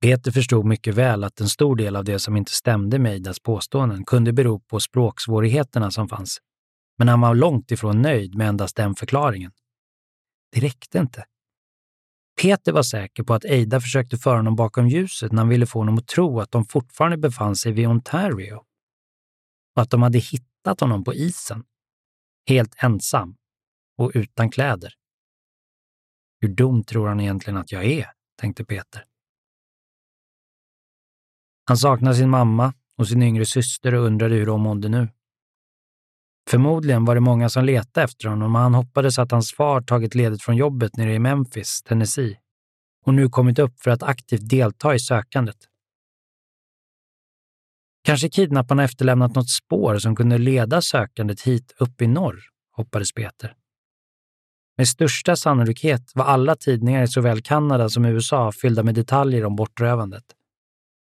Peter 0.00 0.30
förstod 0.30 0.64
mycket 0.64 0.94
väl 0.94 1.24
att 1.24 1.40
en 1.40 1.48
stor 1.48 1.76
del 1.76 1.96
av 1.96 2.04
det 2.04 2.18
som 2.18 2.36
inte 2.36 2.52
stämde 2.52 2.98
med 2.98 3.12
Eidas 3.12 3.40
påståenden 3.40 4.04
kunde 4.04 4.32
bero 4.32 4.60
på 4.60 4.80
språksvårigheterna 4.80 5.90
som 5.90 6.08
fanns. 6.08 6.38
Men 6.98 7.08
han 7.08 7.20
var 7.20 7.34
långt 7.34 7.70
ifrån 7.70 8.02
nöjd 8.02 8.34
med 8.34 8.48
endast 8.48 8.76
den 8.76 8.94
förklaringen. 8.94 9.52
Det 10.52 10.60
räckte 10.60 10.98
inte. 10.98 11.24
Peter 12.42 12.72
var 12.72 12.82
säker 12.82 13.22
på 13.22 13.34
att 13.34 13.44
Eida 13.44 13.80
försökte 13.80 14.18
föra 14.18 14.36
honom 14.36 14.56
bakom 14.56 14.88
ljuset 14.88 15.32
när 15.32 15.38
han 15.38 15.48
ville 15.48 15.66
få 15.66 15.78
honom 15.78 15.98
att 15.98 16.06
tro 16.06 16.40
att 16.40 16.50
de 16.50 16.64
fortfarande 16.64 17.16
befann 17.16 17.56
sig 17.56 17.72
vid 17.72 17.86
Ontario. 17.86 18.54
Och 19.76 19.82
att 19.82 19.90
de 19.90 20.02
hade 20.02 20.18
hittat 20.18 20.80
honom 20.80 21.04
på 21.04 21.14
isen. 21.14 21.64
Helt 22.48 22.74
ensam 22.82 23.36
och 23.98 24.10
utan 24.14 24.50
kläder. 24.50 24.94
Hur 26.40 26.48
dum 26.48 26.84
tror 26.84 27.08
han 27.08 27.20
egentligen 27.20 27.56
att 27.56 27.72
jag 27.72 27.84
är, 27.84 28.10
tänkte 28.40 28.64
Peter. 28.64 29.04
Han 31.64 31.76
saknade 31.76 32.16
sin 32.16 32.30
mamma 32.30 32.74
och 32.96 33.08
sin 33.08 33.22
yngre 33.22 33.46
syster 33.46 33.94
och 33.94 34.06
undrade 34.06 34.34
hur 34.34 34.46
de 34.46 34.60
mådde 34.60 34.88
nu. 34.88 35.08
Förmodligen 36.50 37.04
var 37.04 37.14
det 37.14 37.20
många 37.20 37.48
som 37.48 37.64
letade 37.64 38.04
efter 38.04 38.28
honom 38.28 38.54
och 38.54 38.60
han 38.60 38.74
hoppades 38.74 39.18
att 39.18 39.30
hans 39.30 39.52
far 39.52 39.80
tagit 39.80 40.14
ledigt 40.14 40.42
från 40.42 40.56
jobbet 40.56 40.96
nere 40.96 41.14
i 41.14 41.18
Memphis, 41.18 41.82
Tennessee 41.82 42.38
och 43.06 43.14
nu 43.14 43.28
kommit 43.28 43.58
upp 43.58 43.80
för 43.80 43.90
att 43.90 44.02
aktivt 44.02 44.48
delta 44.48 44.94
i 44.94 44.98
sökandet. 44.98 45.56
Kanske 48.04 48.28
kidnapparna 48.28 48.84
efterlämnat 48.84 49.34
något 49.34 49.50
spår 49.50 49.98
som 49.98 50.16
kunde 50.16 50.38
leda 50.38 50.82
sökandet 50.82 51.40
hit 51.40 51.74
upp 51.78 52.02
i 52.02 52.06
norr, 52.06 52.40
hoppades 52.76 53.12
Peter. 53.12 53.54
Med 54.76 54.88
största 54.88 55.36
sannolikhet 55.36 56.12
var 56.14 56.24
alla 56.24 56.56
tidningar 56.56 57.02
i 57.02 57.08
såväl 57.08 57.42
Kanada 57.42 57.88
som 57.88 58.04
USA 58.04 58.52
fyllda 58.52 58.82
med 58.82 58.94
detaljer 58.94 59.44
om 59.44 59.56
bortrövandet. 59.56 60.24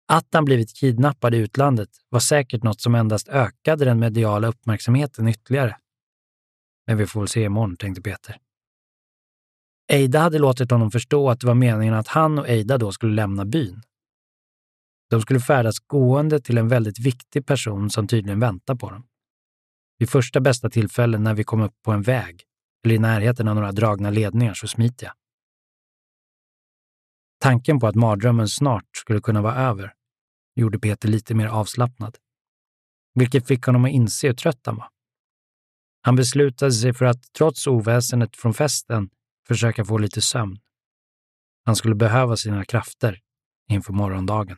Att 0.09 0.27
han 0.31 0.45
blivit 0.45 0.75
kidnappad 0.75 1.35
i 1.35 1.37
utlandet 1.37 1.89
var 2.09 2.19
säkert 2.19 2.63
något 2.63 2.81
som 2.81 2.95
endast 2.95 3.27
ökade 3.27 3.85
den 3.85 3.99
mediala 3.99 4.47
uppmärksamheten 4.47 5.27
ytterligare. 5.27 5.77
Men 6.87 6.97
vi 6.97 7.07
får 7.07 7.19
väl 7.19 7.27
se 7.27 7.43
imorgon, 7.43 7.77
tänkte 7.77 8.01
Peter. 8.01 8.37
Eida 9.91 10.19
hade 10.19 10.39
låtit 10.39 10.71
honom 10.71 10.91
förstå 10.91 11.29
att 11.29 11.39
det 11.39 11.47
var 11.47 11.53
meningen 11.53 11.93
att 11.93 12.07
han 12.07 12.39
och 12.39 12.49
Eida 12.49 12.77
då 12.77 12.91
skulle 12.91 13.13
lämna 13.13 13.45
byn. 13.45 13.81
De 15.09 15.21
skulle 15.21 15.39
färdas 15.39 15.79
gående 15.79 16.39
till 16.39 16.57
en 16.57 16.67
väldigt 16.67 16.99
viktig 16.99 17.45
person 17.45 17.89
som 17.89 18.07
tydligen 18.07 18.39
väntar 18.39 18.75
på 18.75 18.89
dem. 18.89 19.07
Vid 19.97 20.09
första 20.09 20.39
bästa 20.39 20.69
tillfälle 20.69 21.17
när 21.17 21.33
vi 21.33 21.43
kom 21.43 21.61
upp 21.61 21.75
på 21.83 21.91
en 21.91 22.01
väg 22.01 22.43
eller 22.85 22.95
i 22.95 22.99
närheten 22.99 23.47
av 23.47 23.55
några 23.55 23.71
dragna 23.71 24.09
ledningar 24.09 24.53
så 24.53 24.67
smiter 24.67 25.05
jag. 25.05 25.13
Tanken 27.39 27.79
på 27.79 27.87
att 27.87 27.95
mardrömmen 27.95 28.47
snart 28.47 28.85
skulle 28.95 29.21
kunna 29.21 29.41
vara 29.41 29.55
över 29.55 29.96
gjorde 30.61 30.79
Peter 30.79 31.09
lite 31.09 31.35
mer 31.35 31.47
avslappnad. 31.47 32.17
Vilket 33.13 33.47
fick 33.47 33.65
honom 33.65 33.85
att 33.85 33.91
inse 33.91 34.27
hur 34.27 34.33
trött 34.33 34.61
han 34.65 34.75
var. 34.75 34.89
Han 36.01 36.15
beslutade 36.15 36.71
sig 36.71 36.93
för 36.93 37.05
att, 37.05 37.33
trots 37.33 37.67
oväsendet 37.67 38.37
från 38.37 38.53
festen, 38.53 39.09
försöka 39.47 39.85
få 39.85 39.97
lite 39.97 40.21
sömn. 40.21 40.59
Han 41.65 41.75
skulle 41.75 41.95
behöva 41.95 42.37
sina 42.37 42.65
krafter 42.65 43.19
inför 43.69 43.93
morgondagen. 43.93 44.57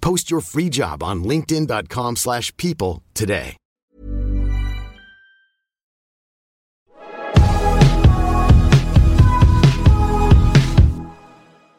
Post 0.00 0.30
your 0.30 0.42
free 0.42 0.68
job 0.68 1.02
on 1.02 1.24
linkedin.com 1.24 2.16
slash 2.16 2.56
people 2.56 3.02
today. 3.14 3.56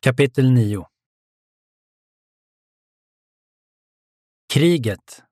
Kapitel 0.03 0.51
9 0.51 0.85
Kriget 4.53 5.23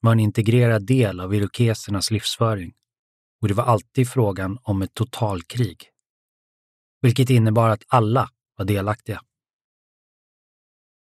var 0.00 0.12
en 0.12 0.20
integrerad 0.20 0.86
del 0.86 1.20
av 1.20 1.34
irokesernas 1.34 2.10
livsföring 2.10 2.72
och 3.40 3.48
det 3.48 3.54
var 3.54 3.64
alltid 3.64 4.08
frågan 4.08 4.58
om 4.62 4.82
ett 4.82 4.94
totalkrig, 4.94 5.90
vilket 7.00 7.30
innebar 7.30 7.68
att 7.68 7.82
alla 7.88 8.30
var 8.56 8.64
delaktiga. 8.64 9.20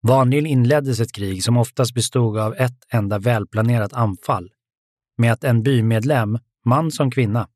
Vanligen 0.08 0.46
inleddes 0.46 1.00
ett 1.00 1.12
krig 1.12 1.44
som 1.44 1.58
oftast 1.58 1.94
bestod 1.94 2.38
av 2.38 2.56
ett 2.56 2.78
enda 2.90 3.20
välplanerat 3.20 3.94
anfall 3.94 4.50
med 5.18 5.34
att 5.34 5.44
en 5.44 5.64
bymedlem, 5.64 6.40
man 6.66 6.92
som 6.92 7.12
kvinna, 7.12 7.48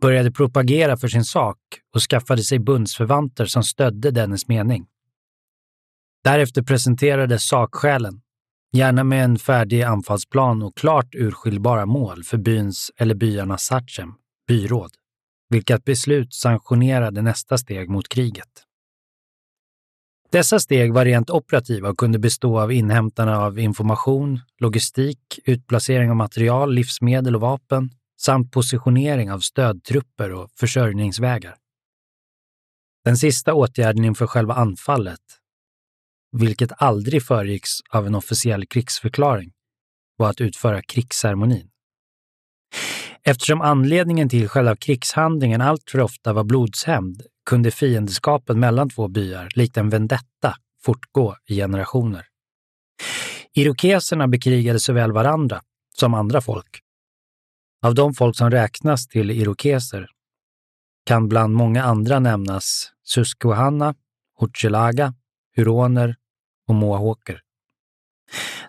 började 0.00 0.32
propagera 0.32 0.96
för 0.96 1.08
sin 1.08 1.24
sak 1.24 1.58
och 1.94 2.00
skaffade 2.00 2.42
sig 2.42 2.58
bundsförvanter 2.58 3.46
som 3.46 3.62
stödde 3.62 4.10
dennes 4.10 4.48
mening. 4.48 4.86
Därefter 6.24 6.62
presenterades 6.62 7.48
sakskälen, 7.48 8.20
gärna 8.72 9.04
med 9.04 9.24
en 9.24 9.38
färdig 9.38 9.82
anfallsplan 9.82 10.62
och 10.62 10.76
klart 10.76 11.14
urskiljbara 11.14 11.86
mål 11.86 12.24
för 12.24 12.38
byns 12.38 12.90
eller 12.96 13.14
byarnas 13.14 13.62
sachem, 13.62 14.14
byråd, 14.48 14.90
vilket 15.48 15.84
beslut 15.84 16.34
sanktionerade 16.34 17.22
nästa 17.22 17.58
steg 17.58 17.88
mot 17.88 18.08
kriget. 18.08 18.69
Dessa 20.32 20.60
steg 20.60 20.92
var 20.92 21.04
rent 21.04 21.30
operativa 21.30 21.88
och 21.88 21.98
kunde 21.98 22.18
bestå 22.18 22.60
av 22.60 22.72
inhämtande 22.72 23.36
av 23.36 23.58
information, 23.58 24.40
logistik, 24.58 25.38
utplacering 25.44 26.10
av 26.10 26.16
material, 26.16 26.74
livsmedel 26.74 27.34
och 27.34 27.40
vapen 27.40 27.90
samt 28.20 28.52
positionering 28.52 29.32
av 29.32 29.38
stödtrupper 29.38 30.32
och 30.32 30.50
försörjningsvägar. 30.56 31.56
Den 33.04 33.16
sista 33.16 33.54
åtgärden 33.54 34.04
inför 34.04 34.26
själva 34.26 34.54
anfallet, 34.54 35.20
vilket 36.32 36.72
aldrig 36.76 37.22
föregicks 37.22 37.70
av 37.90 38.06
en 38.06 38.14
officiell 38.14 38.66
krigsförklaring, 38.66 39.52
var 40.16 40.30
att 40.30 40.40
utföra 40.40 40.82
krigsceremonin. 40.82 41.70
Eftersom 43.22 43.60
anledningen 43.60 44.28
till 44.28 44.48
själva 44.48 44.76
krigshandlingen 44.76 45.60
alltför 45.60 46.00
ofta 46.00 46.32
var 46.32 46.44
blodshämnd 46.44 47.22
kunde 47.50 47.70
fiendskapen 47.70 48.60
mellan 48.60 48.90
två 48.90 49.08
byar, 49.08 49.48
likt 49.54 49.76
en 49.76 49.90
vendetta, 49.90 50.54
fortgå 50.82 51.36
i 51.46 51.56
generationer. 51.56 52.26
Irokeserna 53.54 54.28
bekrigade 54.28 54.80
såväl 54.80 55.12
varandra 55.12 55.62
som 55.96 56.14
andra 56.14 56.40
folk. 56.40 56.80
Av 57.82 57.94
de 57.94 58.14
folk 58.14 58.36
som 58.36 58.50
räknas 58.50 59.08
till 59.08 59.30
irokeser 59.30 60.08
kan 61.06 61.28
bland 61.28 61.54
många 61.54 61.82
andra 61.82 62.18
nämnas 62.18 62.92
Susquehanna, 63.04 63.94
Hochelaga, 64.38 65.14
huroner 65.56 66.16
och 66.68 66.74
mohawker. 66.74 67.40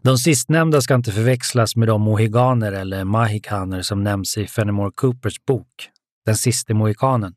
De 0.02 0.18
sistnämnda 0.18 0.82
ska 0.82 0.96
inte 0.96 1.12
förväxlas 1.12 1.76
med 1.76 1.88
de 1.88 2.02
mohiganer 2.02 2.72
eller 2.72 3.04
mahikaner 3.04 3.82
som 3.82 4.04
nämns 4.04 4.38
i 4.38 4.48
Fenimore 4.48 4.92
Coopers 4.96 5.46
bok 5.46 5.90
Den 6.26 6.36
siste 6.36 6.74
mohikanen, 6.74 7.36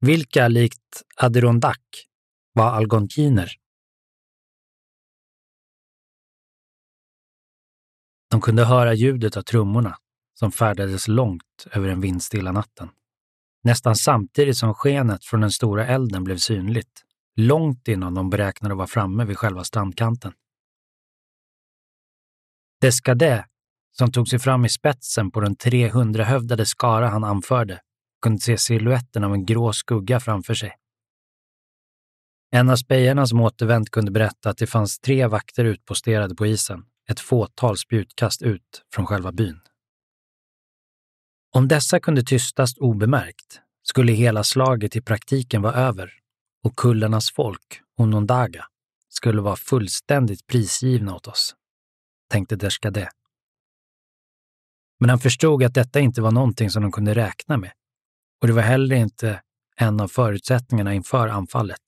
vilka 0.00 0.48
likt 0.48 1.02
Adirondack 1.16 2.06
var 2.52 2.70
algonkiner. 2.70 3.52
De 8.30 8.40
kunde 8.40 8.64
höra 8.64 8.94
ljudet 8.94 9.36
av 9.36 9.42
trummorna 9.42 9.98
som 10.34 10.52
färdades 10.52 11.08
långt 11.08 11.66
över 11.72 11.88
den 11.88 12.00
vindstilla 12.00 12.52
natten. 12.52 12.90
Nästan 13.62 13.96
samtidigt 13.96 14.56
som 14.56 14.74
skenet 14.74 15.24
från 15.24 15.40
den 15.40 15.50
stora 15.50 15.86
elden 15.86 16.24
blev 16.24 16.36
synligt, 16.36 17.04
långt 17.36 17.88
innan 17.88 18.14
de 18.14 18.30
beräknade 18.30 18.72
att 18.74 18.78
vara 18.78 18.86
framme 18.86 19.24
vid 19.24 19.38
själva 19.38 19.64
strandkanten. 19.64 20.32
Descadet, 22.80 23.44
som 23.92 24.12
tog 24.12 24.28
sig 24.28 24.38
fram 24.38 24.64
i 24.64 24.68
spetsen 24.68 25.30
på 25.30 25.40
den 25.40 25.56
300-hövdade 25.56 26.64
skara 26.64 27.08
han 27.08 27.24
anförde, 27.24 27.80
kunde 28.24 28.40
se 28.40 28.58
siluetten 28.58 29.24
av 29.24 29.34
en 29.34 29.46
grå 29.46 29.72
skugga 29.72 30.20
framför 30.20 30.54
sig. 30.54 30.72
En 32.52 32.70
av 32.70 32.76
spejarna 32.76 33.26
som 33.26 33.40
återvänt 33.40 33.90
kunde 33.90 34.10
berätta 34.10 34.50
att 34.50 34.58
det 34.58 34.66
fanns 34.66 34.98
tre 34.98 35.26
vakter 35.26 35.64
utposterade 35.64 36.34
på 36.34 36.46
isen, 36.46 36.84
ett 37.10 37.20
fåtal 37.20 37.76
spjutkast 37.76 38.42
ut 38.42 38.82
från 38.94 39.06
själva 39.06 39.32
byn. 39.32 39.60
Om 41.54 41.68
dessa 41.68 42.00
kunde 42.00 42.22
tystas 42.22 42.76
obemärkt 42.78 43.60
skulle 43.82 44.12
hela 44.12 44.44
slaget 44.44 44.96
i 44.96 45.00
praktiken 45.00 45.62
vara 45.62 45.74
över 45.74 46.12
och 46.62 46.76
kullarnas 46.76 47.30
folk, 47.30 47.80
Onondaga, 47.96 48.66
skulle 49.08 49.40
vara 49.40 49.56
fullständigt 49.56 50.46
prisgivna 50.46 51.14
åt 51.14 51.26
oss, 51.26 51.54
tänkte 52.30 52.56
Deshkadeh. 52.56 53.08
Men 55.00 55.10
han 55.10 55.18
förstod 55.18 55.62
att 55.62 55.74
detta 55.74 56.00
inte 56.00 56.22
var 56.22 56.30
någonting 56.30 56.70
som 56.70 56.82
de 56.82 56.92
kunde 56.92 57.14
räkna 57.14 57.56
med 57.56 57.72
och 58.40 58.46
det 58.46 58.52
var 58.52 58.62
heller 58.62 58.96
inte 58.96 59.40
en 59.76 60.00
av 60.00 60.08
förutsättningarna 60.08 60.94
inför 60.94 61.28
anfallet. 61.28 61.80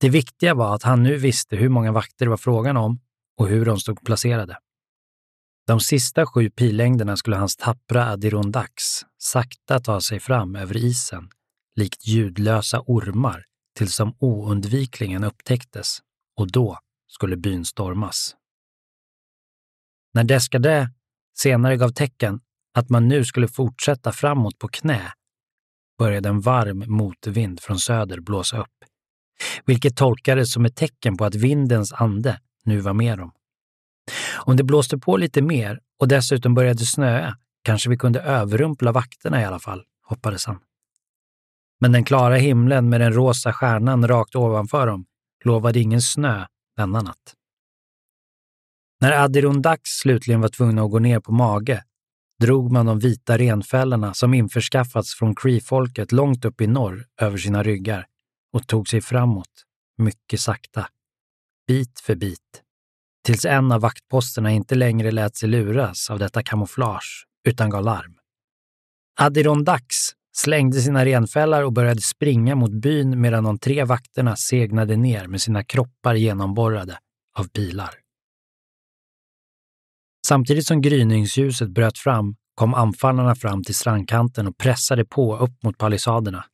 Det 0.00 0.08
viktiga 0.08 0.54
var 0.54 0.74
att 0.74 0.82
han 0.82 1.02
nu 1.02 1.16
visste 1.16 1.56
hur 1.56 1.68
många 1.68 1.92
vakter 1.92 2.26
det 2.26 2.30
var 2.30 2.36
frågan 2.36 2.76
om 2.76 3.00
och 3.36 3.48
hur 3.48 3.64
de 3.64 3.80
stod 3.80 4.04
placerade. 4.04 4.58
De 5.66 5.80
sista 5.80 6.26
sju 6.26 6.50
pillängderna 6.50 7.16
skulle 7.16 7.36
hans 7.36 7.56
tappra 7.56 8.06
Adirondacks 8.06 8.84
sakta 9.18 9.80
ta 9.80 10.00
sig 10.00 10.20
fram 10.20 10.56
över 10.56 10.76
isen, 10.76 11.30
likt 11.76 12.06
ljudlösa 12.06 12.82
ormar, 12.86 13.44
tills 13.76 13.96
de 13.96 14.16
oundvikligen 14.18 15.24
upptäcktes 15.24 15.98
och 16.36 16.52
då 16.52 16.78
skulle 17.06 17.36
byn 17.36 17.64
stormas. 17.64 18.36
När 20.14 20.24
Descadé 20.24 20.88
senare 21.38 21.76
gav 21.76 21.88
tecken 21.88 22.40
att 22.74 22.88
man 22.88 23.08
nu 23.08 23.24
skulle 23.24 23.48
fortsätta 23.48 24.12
framåt 24.12 24.58
på 24.58 24.68
knä 24.68 25.12
började 25.98 26.28
en 26.28 26.40
varm 26.40 26.84
motvind 26.86 27.60
från 27.60 27.78
söder 27.78 28.20
blåsa 28.20 28.60
upp, 28.60 28.84
vilket 29.64 29.96
tolkades 29.96 30.52
som 30.52 30.64
ett 30.64 30.76
tecken 30.76 31.16
på 31.16 31.24
att 31.24 31.34
vindens 31.34 31.92
ande 31.92 32.40
nu 32.64 32.80
var 32.80 32.92
med 32.92 33.18
dem. 33.18 33.32
Om 34.34 34.56
det 34.56 34.64
blåste 34.64 34.98
på 34.98 35.16
lite 35.16 35.42
mer 35.42 35.80
och 35.98 36.08
dessutom 36.08 36.54
började 36.54 36.86
snöa 36.86 37.36
kanske 37.62 37.90
vi 37.90 37.96
kunde 37.96 38.20
överrumpla 38.20 38.92
vakterna 38.92 39.42
i 39.42 39.44
alla 39.44 39.58
fall, 39.58 39.84
hoppades 40.02 40.46
han. 40.46 40.58
Men 41.80 41.92
den 41.92 42.04
klara 42.04 42.36
himlen 42.36 42.88
med 42.88 43.00
den 43.00 43.12
rosa 43.12 43.52
stjärnan 43.52 44.08
rakt 44.08 44.36
ovanför 44.36 44.86
dem 44.86 45.06
lovade 45.44 45.80
ingen 45.80 46.00
snö 46.00 46.46
denna 46.76 47.00
natt. 47.00 47.34
När 49.00 49.12
Adirondacks 49.12 49.90
slutligen 49.90 50.40
var 50.40 50.48
tvungna 50.48 50.82
att 50.82 50.90
gå 50.90 50.98
ner 50.98 51.20
på 51.20 51.32
mage 51.32 51.84
drog 52.42 52.72
man 52.72 52.86
de 52.86 52.98
vita 52.98 53.38
renfällorna 53.38 54.14
som 54.14 54.34
införskaffats 54.34 55.14
från 55.14 55.34
Cree-folket 55.34 56.12
långt 56.12 56.44
upp 56.44 56.60
i 56.60 56.66
norr 56.66 57.04
över 57.20 57.38
sina 57.38 57.62
ryggar 57.62 58.06
och 58.52 58.66
tog 58.66 58.88
sig 58.88 59.00
framåt, 59.00 59.64
mycket 59.98 60.40
sakta, 60.40 60.88
bit 61.66 62.00
för 62.00 62.14
bit, 62.14 62.62
tills 63.24 63.44
en 63.44 63.72
av 63.72 63.80
vaktposterna 63.80 64.50
inte 64.50 64.74
längre 64.74 65.10
lät 65.10 65.36
sig 65.36 65.48
luras 65.48 66.10
av 66.10 66.18
detta 66.18 66.42
kamouflage 66.42 67.26
utan 67.48 67.70
gav 67.70 67.84
larm. 67.84 68.14
Adirondacks 69.20 69.96
slängde 70.36 70.80
sina 70.80 71.04
renfällar 71.04 71.62
och 71.62 71.72
började 71.72 72.00
springa 72.00 72.54
mot 72.54 72.72
byn 72.72 73.20
medan 73.20 73.44
de 73.44 73.58
tre 73.58 73.84
vakterna 73.84 74.36
segnade 74.36 74.96
ner 74.96 75.26
med 75.26 75.40
sina 75.40 75.64
kroppar 75.64 76.14
genomborrade 76.14 76.98
av 77.38 77.48
bilar. 77.48 77.94
Samtidigt 80.28 80.66
som 80.66 80.80
gryningsljuset 80.80 81.70
bröt 81.70 81.98
fram 81.98 82.36
kom 82.54 82.74
anfallarna 82.74 83.34
fram 83.34 83.64
till 83.64 83.74
strandkanten 83.74 84.46
och 84.46 84.58
pressade 84.58 85.04
på 85.04 85.36
upp 85.36 85.62
mot 85.62 85.78
palissaderna. 85.78 86.44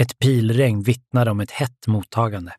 Ett 0.00 0.18
pilregn 0.18 0.82
vittnade 0.82 1.30
om 1.30 1.40
ett 1.40 1.50
hett 1.50 1.86
mottagande. 1.86 2.52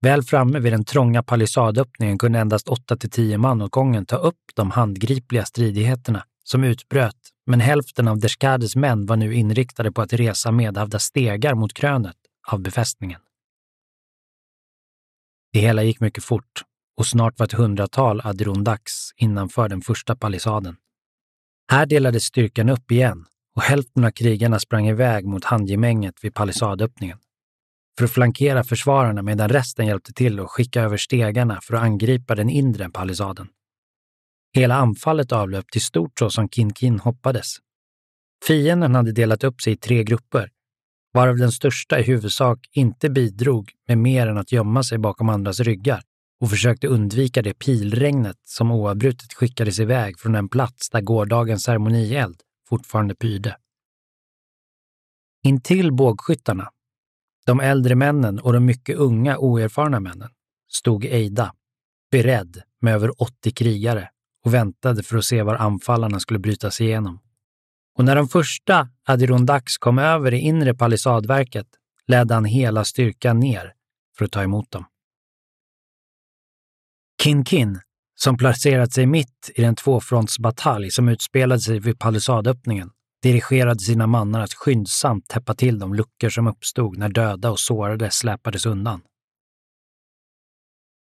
Väl 0.00 0.22
framme 0.22 0.58
vid 0.58 0.72
den 0.72 0.84
trånga 0.84 1.22
palissadöppningen 1.22 2.18
kunde 2.18 2.38
endast 2.38 2.68
8 2.68 2.96
till 2.96 3.10
10 3.10 3.38
man 3.38 3.62
åt 3.62 3.70
gången 3.70 4.06
ta 4.06 4.16
upp 4.16 4.42
de 4.54 4.70
handgripliga 4.70 5.44
stridigheterna 5.44 6.24
som 6.44 6.64
utbröt, 6.64 7.18
men 7.46 7.60
hälften 7.60 8.08
av 8.08 8.18
Deshkades 8.18 8.76
män 8.76 9.06
var 9.06 9.16
nu 9.16 9.34
inriktade 9.34 9.92
på 9.92 10.02
att 10.02 10.12
resa 10.12 10.52
medhavda 10.52 10.98
stegar 10.98 11.54
mot 11.54 11.74
krönet 11.74 12.16
av 12.48 12.60
befästningen. 12.60 13.20
Det 15.52 15.60
hela 15.60 15.82
gick 15.82 16.00
mycket 16.00 16.24
fort 16.24 16.64
och 16.96 17.06
snart 17.06 17.38
var 17.38 17.46
ett 17.46 17.52
hundratal 17.52 18.20
Adirondacks 18.24 18.92
innanför 19.16 19.68
den 19.68 19.80
första 19.80 20.16
palissaden. 20.16 20.76
Här 21.70 21.86
delades 21.86 22.24
styrkan 22.24 22.68
upp 22.68 22.90
igen 22.90 23.26
och 23.56 23.62
hälften 23.62 24.04
av 24.04 24.10
krigarna 24.10 24.58
sprang 24.58 24.88
iväg 24.88 25.26
mot 25.26 25.44
handgemänget 25.44 26.14
vid 26.24 26.34
palissadöppningen 26.34 27.18
för 27.98 28.04
att 28.04 28.10
flankera 28.10 28.64
försvararna 28.64 29.22
medan 29.22 29.48
resten 29.48 29.86
hjälpte 29.86 30.12
till 30.12 30.40
att 30.40 30.50
skicka 30.50 30.82
över 30.82 30.96
stegarna 30.96 31.60
för 31.62 31.74
att 31.74 31.82
angripa 31.82 32.34
den 32.34 32.48
inre 32.50 32.90
palissaden. 32.90 33.48
Hela 34.54 34.74
anfallet 34.74 35.32
avlöpte 35.32 35.78
i 35.78 35.80
stort 35.80 36.18
så 36.18 36.30
som 36.30 36.48
Kin 36.48 36.74
Kin 36.74 36.98
hoppades. 36.98 37.56
Fienden 38.46 38.94
hade 38.94 39.12
delat 39.12 39.44
upp 39.44 39.60
sig 39.60 39.72
i 39.72 39.76
tre 39.76 40.04
grupper 40.04 40.50
varav 41.12 41.36
den 41.36 41.52
största 41.52 42.00
i 42.00 42.02
huvudsak 42.02 42.58
inte 42.72 43.10
bidrog 43.10 43.72
med 43.88 43.98
mer 43.98 44.26
än 44.26 44.38
att 44.38 44.52
gömma 44.52 44.82
sig 44.82 44.98
bakom 44.98 45.28
andras 45.28 45.60
ryggar 45.60 46.02
och 46.42 46.50
försökte 46.50 46.86
undvika 46.86 47.42
det 47.42 47.54
pilregnet 47.54 48.36
som 48.44 48.70
oavbrutet 48.70 49.32
skickades 49.32 49.80
iväg 49.80 50.18
från 50.18 50.32
den 50.32 50.48
plats 50.48 50.90
där 50.90 51.00
gårdagens 51.00 51.62
ceremonield 51.62 52.40
fortfarande 52.68 53.14
pyrde. 53.14 53.56
Intill 55.44 55.92
bågskyttarna, 55.92 56.70
de 57.46 57.60
äldre 57.60 57.94
männen 57.94 58.38
och 58.38 58.52
de 58.52 58.64
mycket 58.64 58.96
unga 58.96 59.38
oerfarna 59.38 60.00
männen, 60.00 60.30
stod 60.68 61.04
Eida, 61.04 61.54
beredd 62.10 62.62
med 62.80 62.94
över 62.94 63.22
80 63.22 63.50
krigare 63.50 64.10
och 64.44 64.54
väntade 64.54 65.02
för 65.02 65.16
att 65.16 65.24
se 65.24 65.42
var 65.42 65.54
anfallarna 65.54 66.20
skulle 66.20 66.38
bryta 66.38 66.70
sig 66.70 66.86
igenom. 66.86 67.20
Och 67.98 68.04
när 68.04 68.16
de 68.16 68.28
första 68.28 68.88
Adirondacks 69.04 69.78
kom 69.78 69.98
över 69.98 70.30
det 70.30 70.38
inre 70.38 70.74
palissadverket 70.74 71.66
ledde 72.06 72.34
han 72.34 72.44
hela 72.44 72.84
styrkan 72.84 73.40
ner 73.40 73.72
för 74.18 74.24
att 74.24 74.32
ta 74.32 74.42
emot 74.42 74.70
dem. 74.70 74.84
Kin 77.22 77.44
Kin, 77.44 77.80
som 78.20 78.36
placerat 78.36 78.92
sig 78.92 79.06
mitt 79.06 79.50
i 79.54 79.62
den 79.62 79.76
tvåfrontsbatalj 79.76 80.90
som 80.90 81.08
utspelade 81.08 81.60
sig 81.60 81.80
vid 81.80 81.98
palissadöppningen, 81.98 82.90
dirigerade 83.22 83.80
sina 83.80 84.06
mannar 84.06 84.40
att 84.40 84.54
skyndsamt 84.54 85.28
täppa 85.28 85.54
till 85.54 85.78
de 85.78 85.94
luckor 85.94 86.28
som 86.28 86.46
uppstod 86.46 86.98
när 86.98 87.08
döda 87.08 87.50
och 87.50 87.60
sårade 87.60 88.10
släpades 88.10 88.66
undan. 88.66 89.00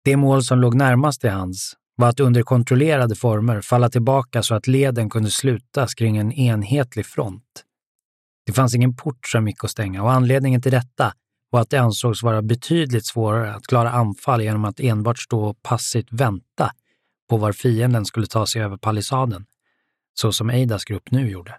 Det 0.04 0.16
mål 0.16 0.42
som 0.42 0.58
låg 0.58 0.74
närmast 0.74 1.20
till 1.20 1.30
hans 1.30 1.74
var 1.96 2.08
att 2.08 2.20
under 2.20 2.42
kontrollerade 2.42 3.14
former 3.14 3.60
falla 3.60 3.88
tillbaka 3.88 4.42
så 4.42 4.54
att 4.54 4.66
leden 4.66 5.10
kunde 5.10 5.30
slutas 5.30 5.94
kring 5.94 6.16
en 6.16 6.32
enhetlig 6.32 7.06
front. 7.06 7.64
Det 8.46 8.52
fanns 8.52 8.74
ingen 8.74 8.96
port 8.96 9.26
som 9.26 9.48
gick 9.48 9.64
att 9.64 9.70
stänga 9.70 10.02
och 10.02 10.12
anledningen 10.12 10.62
till 10.62 10.72
detta 10.72 11.12
och 11.52 11.60
att 11.60 11.70
det 11.70 11.80
ansågs 11.80 12.22
vara 12.22 12.42
betydligt 12.42 13.06
svårare 13.06 13.54
att 13.54 13.66
klara 13.66 13.90
anfall 13.90 14.42
genom 14.42 14.64
att 14.64 14.80
enbart 14.80 15.18
stå 15.18 15.44
och 15.44 15.62
passivt 15.62 16.08
vänta 16.10 16.72
på 17.28 17.36
var 17.36 17.52
fienden 17.52 18.04
skulle 18.04 18.26
ta 18.26 18.46
sig 18.46 18.62
över 18.62 18.76
palissaden, 18.76 19.46
så 20.14 20.32
som 20.32 20.50
Eidas 20.50 20.84
grupp 20.84 21.10
nu 21.10 21.30
gjorde. 21.30 21.58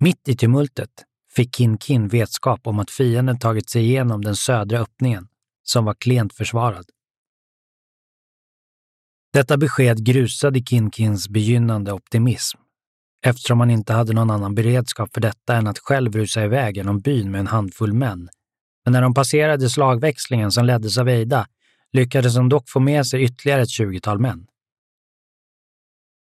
Mitt 0.00 0.28
i 0.28 0.36
tumultet 0.36 1.04
fick 1.32 1.56
Kin 1.56 1.78
Kin 1.78 2.08
vetskap 2.08 2.66
om 2.66 2.78
att 2.78 2.90
fienden 2.90 3.38
tagit 3.38 3.70
sig 3.70 3.84
igenom 3.84 4.24
den 4.24 4.36
södra 4.36 4.78
öppningen, 4.78 5.28
som 5.62 5.84
var 5.84 5.94
klent 5.94 6.34
försvarad. 6.34 6.90
Detta 9.32 9.56
besked 9.56 10.06
grusade 10.06 10.60
Kinkins 10.60 11.28
begynnande 11.28 11.92
optimism, 11.92 12.58
eftersom 13.26 13.60
han 13.60 13.70
inte 13.70 13.92
hade 13.92 14.12
någon 14.12 14.30
annan 14.30 14.54
beredskap 14.54 15.14
för 15.14 15.20
detta 15.20 15.56
än 15.56 15.66
att 15.66 15.78
själv 15.78 16.16
rusa 16.16 16.44
iväg 16.44 16.76
genom 16.76 17.00
byn 17.00 17.30
med 17.30 17.38
en 17.38 17.46
handfull 17.46 17.92
män. 17.92 18.28
Men 18.84 18.92
när 18.92 19.02
de 19.02 19.14
passerade 19.14 19.70
slagväxlingen 19.70 20.52
som 20.52 20.64
leddes 20.64 20.98
av 20.98 21.08
Eida 21.08 21.46
lyckades 21.92 22.34
de 22.34 22.48
dock 22.48 22.68
få 22.68 22.80
med 22.80 23.06
sig 23.06 23.22
ytterligare 23.22 23.62
ett 23.62 23.70
tjugotal 23.70 24.18
män. 24.18 24.46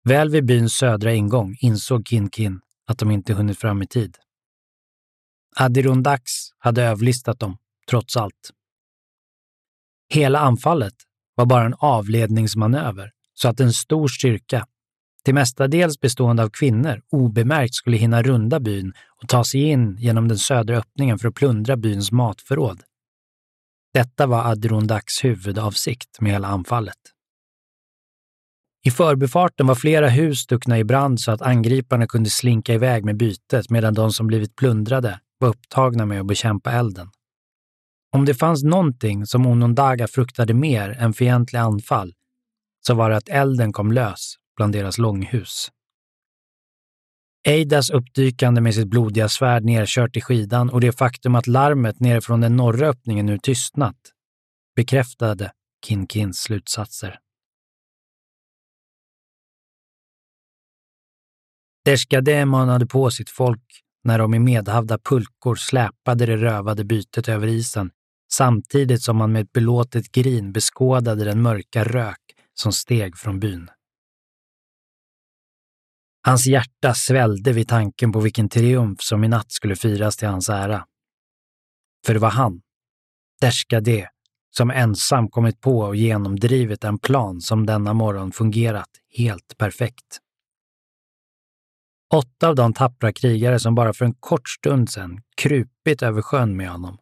Väl 0.04 0.30
vid 0.30 0.44
byns 0.44 0.74
södra 0.74 1.12
ingång 1.12 1.56
insåg 1.60 2.08
Kinkin 2.08 2.60
att 2.86 2.98
de 2.98 3.10
inte 3.10 3.34
hunnit 3.34 3.58
fram 3.58 3.82
i 3.82 3.86
tid. 3.86 4.16
Adirondacks 5.56 6.32
hade 6.58 6.82
överlistat 6.82 7.40
dem, 7.40 7.58
trots 7.90 8.16
allt. 8.16 8.50
Hela 10.08 10.38
anfallet 10.38 10.94
var 11.34 11.46
bara 11.46 11.64
en 11.66 11.74
avledningsmanöver 11.78 13.12
så 13.34 13.48
att 13.48 13.60
en 13.60 13.72
stor 13.72 14.08
styrka, 14.08 14.66
till 15.28 15.34
mestadels 15.34 16.00
bestående 16.00 16.42
av 16.42 16.48
kvinnor, 16.48 17.02
obemärkt 17.10 17.74
skulle 17.74 17.96
hinna 17.96 18.22
runda 18.22 18.60
byn 18.60 18.92
och 19.22 19.28
ta 19.28 19.44
sig 19.44 19.60
in 19.62 19.96
genom 19.96 20.28
den 20.28 20.38
södra 20.38 20.76
öppningen 20.76 21.18
för 21.18 21.28
att 21.28 21.34
plundra 21.34 21.76
byns 21.76 22.12
matförråd. 22.12 22.82
Detta 23.94 24.26
var 24.26 24.50
Adirondacks 24.50 25.24
huvudavsikt 25.24 26.20
med 26.20 26.32
hela 26.32 26.48
anfallet. 26.48 26.96
I 28.86 28.90
förbifarten 28.90 29.66
var 29.66 29.74
flera 29.74 30.08
hus 30.08 30.38
stuckna 30.38 30.78
i 30.78 30.84
brand 30.84 31.20
så 31.20 31.30
att 31.30 31.42
angriparna 31.42 32.06
kunde 32.06 32.30
slinka 32.30 32.74
iväg 32.74 33.04
med 33.04 33.16
bytet 33.16 33.70
medan 33.70 33.94
de 33.94 34.12
som 34.12 34.26
blivit 34.26 34.56
plundrade 34.56 35.20
var 35.38 35.48
upptagna 35.48 36.06
med 36.06 36.20
att 36.20 36.26
bekämpa 36.26 36.72
elden. 36.72 37.10
Om 38.12 38.24
det 38.24 38.34
fanns 38.34 38.64
någonting 38.64 39.26
som 39.26 39.46
Onondaga 39.46 40.08
fruktade 40.08 40.54
mer 40.54 40.90
än 40.90 41.12
fientliga 41.12 41.62
anfall 41.62 42.14
så 42.86 42.94
var 42.94 43.10
det 43.10 43.16
att 43.16 43.28
elden 43.28 43.72
kom 43.72 43.92
lös 43.92 44.34
bland 44.58 44.72
deras 44.72 44.98
långhus. 44.98 45.70
Eidas 47.48 47.90
uppdykande 47.90 48.60
med 48.60 48.74
sitt 48.74 48.88
blodiga 48.88 49.28
svärd 49.28 49.64
nerkört 49.64 50.16
i 50.16 50.20
skidan 50.20 50.70
och 50.70 50.80
det 50.80 50.92
faktum 50.92 51.34
att 51.34 51.46
larmet 51.46 52.00
nerifrån 52.00 52.40
den 52.40 52.56
norra 52.56 52.86
öppningen 52.88 53.26
nu 53.26 53.38
tystnat 53.38 53.96
bekräftade 54.76 55.52
Kinkins 55.86 56.38
slutsatser. 56.38 57.18
Deshkademon 61.84 62.48
manade 62.48 62.86
på 62.86 63.10
sitt 63.10 63.30
folk 63.30 63.82
när 64.04 64.18
de 64.18 64.34
i 64.34 64.38
medhavda 64.38 64.98
pulkor 64.98 65.54
släpade 65.54 66.26
det 66.26 66.36
rövade 66.36 66.84
bytet 66.84 67.28
över 67.28 67.46
isen 67.46 67.90
samtidigt 68.32 69.02
som 69.02 69.16
man 69.16 69.32
med 69.32 69.42
ett 69.42 69.52
belåtet 69.52 70.12
grin 70.12 70.52
beskådade 70.52 71.24
den 71.24 71.42
mörka 71.42 71.84
rök 71.84 72.20
som 72.54 72.72
steg 72.72 73.16
från 73.16 73.40
byn. 73.40 73.70
Hans 76.28 76.46
hjärta 76.46 76.94
svällde 76.94 77.52
vid 77.52 77.68
tanken 77.68 78.12
på 78.12 78.20
vilken 78.20 78.48
triumf 78.48 79.00
som 79.00 79.24
i 79.24 79.28
natt 79.28 79.52
skulle 79.52 79.76
firas 79.76 80.16
till 80.16 80.28
hans 80.28 80.48
ära. 80.48 80.84
För 82.06 82.14
det 82.14 82.20
var 82.20 82.30
han, 82.30 82.60
Deshkade, 83.40 84.08
som 84.56 84.70
ensam 84.70 85.28
kommit 85.28 85.60
på 85.60 85.78
och 85.78 85.96
genomdrivit 85.96 86.84
en 86.84 86.98
plan 86.98 87.40
som 87.40 87.66
denna 87.66 87.92
morgon 87.92 88.32
fungerat 88.32 88.88
helt 89.16 89.58
perfekt. 89.58 90.18
Åtta 92.14 92.48
av 92.48 92.54
de 92.54 92.74
tappra 92.74 93.12
krigare 93.12 93.58
som 93.58 93.74
bara 93.74 93.92
för 93.92 94.04
en 94.04 94.14
kort 94.14 94.48
stund 94.48 94.90
sedan 94.90 95.20
krupit 95.36 96.02
över 96.02 96.22
sjön 96.22 96.56
med 96.56 96.70
honom 96.70 96.98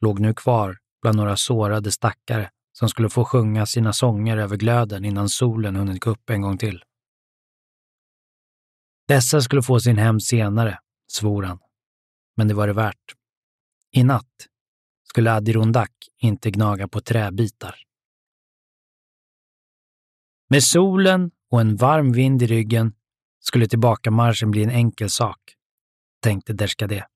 låg 0.00 0.20
nu 0.20 0.34
kvar 0.34 0.76
bland 1.02 1.16
några 1.16 1.36
sårade 1.36 1.92
stackare 1.92 2.50
som 2.72 2.88
skulle 2.88 3.08
få 3.08 3.24
sjunga 3.24 3.66
sina 3.66 3.92
sånger 3.92 4.36
över 4.36 4.56
glöden 4.56 5.04
innan 5.04 5.28
solen 5.28 5.76
hunnit 5.76 6.00
gå 6.00 6.10
upp 6.10 6.30
en 6.30 6.42
gång 6.42 6.58
till. 6.58 6.82
Dessa 9.08 9.40
skulle 9.40 9.62
få 9.62 9.80
sin 9.80 9.98
hem 9.98 10.20
senare, 10.20 10.78
svor 11.12 11.42
han. 11.42 11.58
Men 12.36 12.48
det 12.48 12.54
var 12.54 12.66
det 12.66 12.72
värt. 12.72 13.14
I 13.92 14.04
natt 14.04 14.46
skulle 15.08 15.32
Adirondack 15.32 15.92
inte 16.18 16.50
gnaga 16.50 16.88
på 16.88 17.00
träbitar. 17.00 17.74
Med 20.48 20.62
solen 20.62 21.30
och 21.50 21.60
en 21.60 21.76
varm 21.76 22.12
vind 22.12 22.42
i 22.42 22.46
ryggen 22.46 22.94
skulle 23.40 23.68
tillbakamarschen 23.68 24.50
bli 24.50 24.62
en 24.62 24.70
enkel 24.70 25.10
sak, 25.10 25.38
tänkte 26.22 26.52
Derskade. 26.52 27.06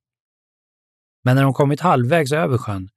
Men 1.24 1.37
när 1.37 1.42
de 1.42 1.55
kommit 1.55 1.81
halvvägs 1.81 2.33
över 2.33 2.59
sjön 2.59 2.90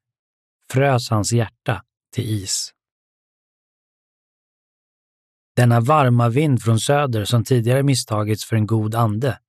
frös 0.72 1.10
hans 1.10 1.34
hjärta 1.34 1.84
till 2.14 2.44
is. 2.44 2.74
Denna 5.56 5.80
varma 5.80 6.30
vind 6.30 6.62
från 6.62 6.80
söder 6.80 7.26
som 7.26 7.44
tidigare 7.44 7.84
misstagits 7.84 8.46
för 8.46 8.56
en 8.56 8.68
god 8.68 8.96
ande 8.96 9.40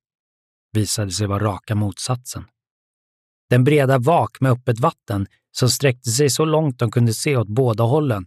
visade 0.73 1.11
sig 1.11 1.27
vara 1.27 1.45
raka 1.45 1.75
motsatsen. 1.75 2.45
Den 3.51 3.65
breda 3.65 3.99
vak 3.99 4.41
med 4.41 4.53
öppet 4.53 4.81
vatten 4.81 5.27
som 5.53 5.71
sträckte 5.71 6.11
sig 6.11 6.31
så 6.31 6.45
långt 6.45 6.79
de 6.79 6.91
kunde 6.91 7.15
se 7.15 7.37
åt 7.37 7.49
båda 7.49 7.85
hållen 7.85 8.27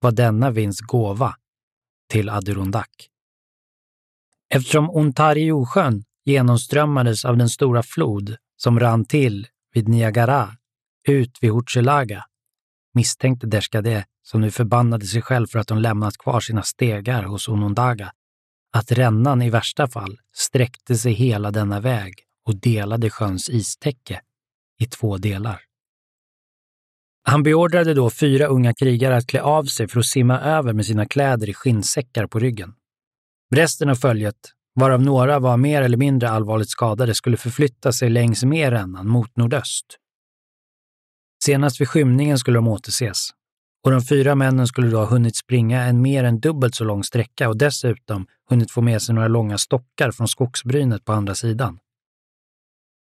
var 0.00 0.12
denna 0.12 0.50
vinds 0.50 0.80
gåva 0.80 1.34
till 2.10 2.28
Adirondack. 2.28 3.08
Eftersom 4.54 4.90
Ontariosjön 4.90 6.04
genomströmmades 6.24 7.24
av 7.24 7.36
den 7.36 7.48
stora 7.48 7.82
flod 7.82 8.36
som 8.56 8.80
rann 8.80 9.04
till 9.04 9.46
vid 9.74 9.88
Niagara 9.88 10.56
ut 11.08 11.38
vid 11.40 11.50
Hochelaga 11.50 12.24
misstänkte 12.94 13.46
Deshkade, 13.46 14.04
som 14.22 14.40
nu 14.40 14.50
förbannade 14.50 15.06
sig 15.06 15.22
själv 15.22 15.46
för 15.46 15.58
att 15.58 15.70
hon 15.70 15.82
lämnat 15.82 16.18
kvar 16.18 16.40
sina 16.40 16.62
stegar 16.62 17.22
hos 17.22 17.48
Onondaga, 17.48 18.12
att 18.72 18.92
rännan 18.92 19.42
i 19.42 19.50
värsta 19.50 19.88
fall 19.88 20.18
sträckte 20.36 20.96
sig 20.96 21.12
hela 21.12 21.50
denna 21.50 21.80
väg 21.80 22.14
och 22.46 22.56
delade 22.56 23.10
sjöns 23.10 23.48
istäcke 23.48 24.20
i 24.80 24.86
två 24.86 25.18
delar. 25.18 25.60
Han 27.22 27.42
beordrade 27.42 27.94
då 27.94 28.10
fyra 28.10 28.46
unga 28.46 28.74
krigare 28.74 29.16
att 29.16 29.26
klä 29.26 29.42
av 29.42 29.64
sig 29.64 29.88
för 29.88 30.00
att 30.00 30.06
simma 30.06 30.40
över 30.40 30.72
med 30.72 30.86
sina 30.86 31.06
kläder 31.06 31.48
i 31.48 31.54
skinnsäckar 31.54 32.26
på 32.26 32.38
ryggen. 32.38 32.74
Resten 33.54 33.90
av 33.90 33.94
följet, 33.94 34.36
varav 34.74 35.02
några 35.02 35.38
var 35.38 35.56
mer 35.56 35.82
eller 35.82 35.96
mindre 35.96 36.30
allvarligt 36.30 36.70
skadade, 36.70 37.14
skulle 37.14 37.36
förflytta 37.36 37.92
sig 37.92 38.10
längs 38.10 38.44
med 38.44 38.70
rännan 38.70 39.08
mot 39.08 39.36
nordöst. 39.36 39.98
Senast 41.44 41.80
vid 41.80 41.88
skymningen 41.88 42.38
skulle 42.38 42.58
de 42.58 42.68
återses 42.68 43.30
och 43.84 43.90
de 43.90 44.02
fyra 44.02 44.34
männen 44.34 44.66
skulle 44.66 44.90
då 44.90 44.98
ha 44.98 45.06
hunnit 45.06 45.36
springa 45.36 45.82
en 45.82 46.02
mer 46.02 46.24
än 46.24 46.40
dubbelt 46.40 46.74
så 46.74 46.84
lång 46.84 47.04
sträcka 47.04 47.48
och 47.48 47.58
dessutom 47.58 48.26
hunnit 48.50 48.70
få 48.70 48.80
med 48.80 49.02
sig 49.02 49.14
några 49.14 49.28
långa 49.28 49.58
stockar 49.58 50.10
från 50.10 50.28
skogsbrynet 50.28 51.04
på 51.04 51.12
andra 51.12 51.34
sidan. 51.34 51.78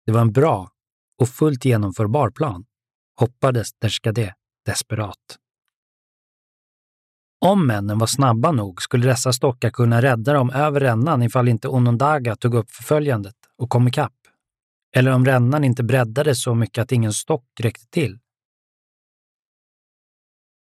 Det 0.06 0.12
var 0.12 0.20
en 0.20 0.32
bra 0.32 0.70
och 1.20 1.28
fullt 1.28 1.64
genomförbar 1.64 2.30
plan, 2.30 2.64
hoppades 3.20 3.72
Deschkade 3.72 4.34
desperat. 4.66 5.38
Om 7.44 7.66
männen 7.66 7.98
var 7.98 8.06
snabba 8.06 8.52
nog 8.52 8.82
skulle 8.82 9.06
dessa 9.06 9.32
stockar 9.32 9.70
kunna 9.70 10.02
rädda 10.02 10.32
dem 10.32 10.50
över 10.50 10.80
rännan 10.80 11.22
ifall 11.22 11.48
inte 11.48 11.68
Onondaga 11.68 12.36
tog 12.36 12.54
upp 12.54 12.70
förföljandet 12.70 13.34
och 13.58 13.70
kom 13.70 13.88
ikapp. 13.88 14.21
Eller 14.96 15.12
om 15.12 15.24
rännan 15.24 15.64
inte 15.64 15.82
breddades 15.82 16.42
så 16.42 16.54
mycket 16.54 16.82
att 16.82 16.92
ingen 16.92 17.12
stock 17.12 17.46
räckte 17.60 17.86
till. 17.86 18.18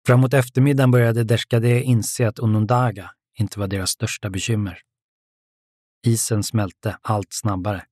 Framåt 0.08 0.34
eftermiddagen 0.34 0.91
började 0.91 1.24
Descadet 1.24 1.84
inse 1.84 2.28
att 2.28 2.39
Onondaga 2.39 3.12
inte 3.39 3.60
var 3.60 3.67
deras 3.67 3.89
största 3.89 4.30
bekymmer. 4.30 4.82
Isen 6.06 6.44
smälte 6.44 6.98
allt 7.02 7.34
snabbare 7.34 7.86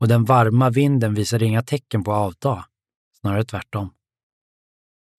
och 0.00 0.08
den 0.08 0.24
varma 0.24 0.70
vinden 0.70 1.14
visade 1.14 1.44
inga 1.44 1.62
tecken 1.62 2.04
på 2.04 2.12
att 2.12 2.18
avta, 2.18 2.64
snarare 3.20 3.44
tvärtom. 3.44 3.94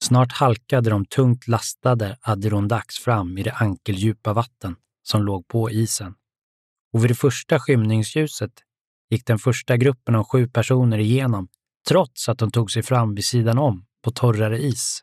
Snart 0.03 0.31
halkade 0.31 0.89
de 0.89 1.05
tungt 1.05 1.47
lastade 1.47 2.17
Adirondacks 2.21 2.99
fram 2.99 3.37
i 3.37 3.43
det 3.43 3.51
ankeldjupa 3.51 4.33
vatten 4.33 4.75
som 5.03 5.23
låg 5.23 5.47
på 5.47 5.71
isen. 5.71 6.15
Och 6.93 7.03
vid 7.03 7.11
det 7.11 7.15
första 7.15 7.59
skymningsljuset 7.59 8.51
gick 9.09 9.25
den 9.25 9.39
första 9.39 9.77
gruppen 9.77 10.15
om 10.15 10.25
sju 10.25 10.47
personer 10.47 10.97
igenom, 10.97 11.47
trots 11.87 12.29
att 12.29 12.37
de 12.37 12.51
tog 12.51 12.71
sig 12.71 12.83
fram 12.83 13.15
vid 13.15 13.25
sidan 13.25 13.57
om 13.57 13.85
på 14.03 14.11
torrare 14.11 14.59
is. 14.59 15.01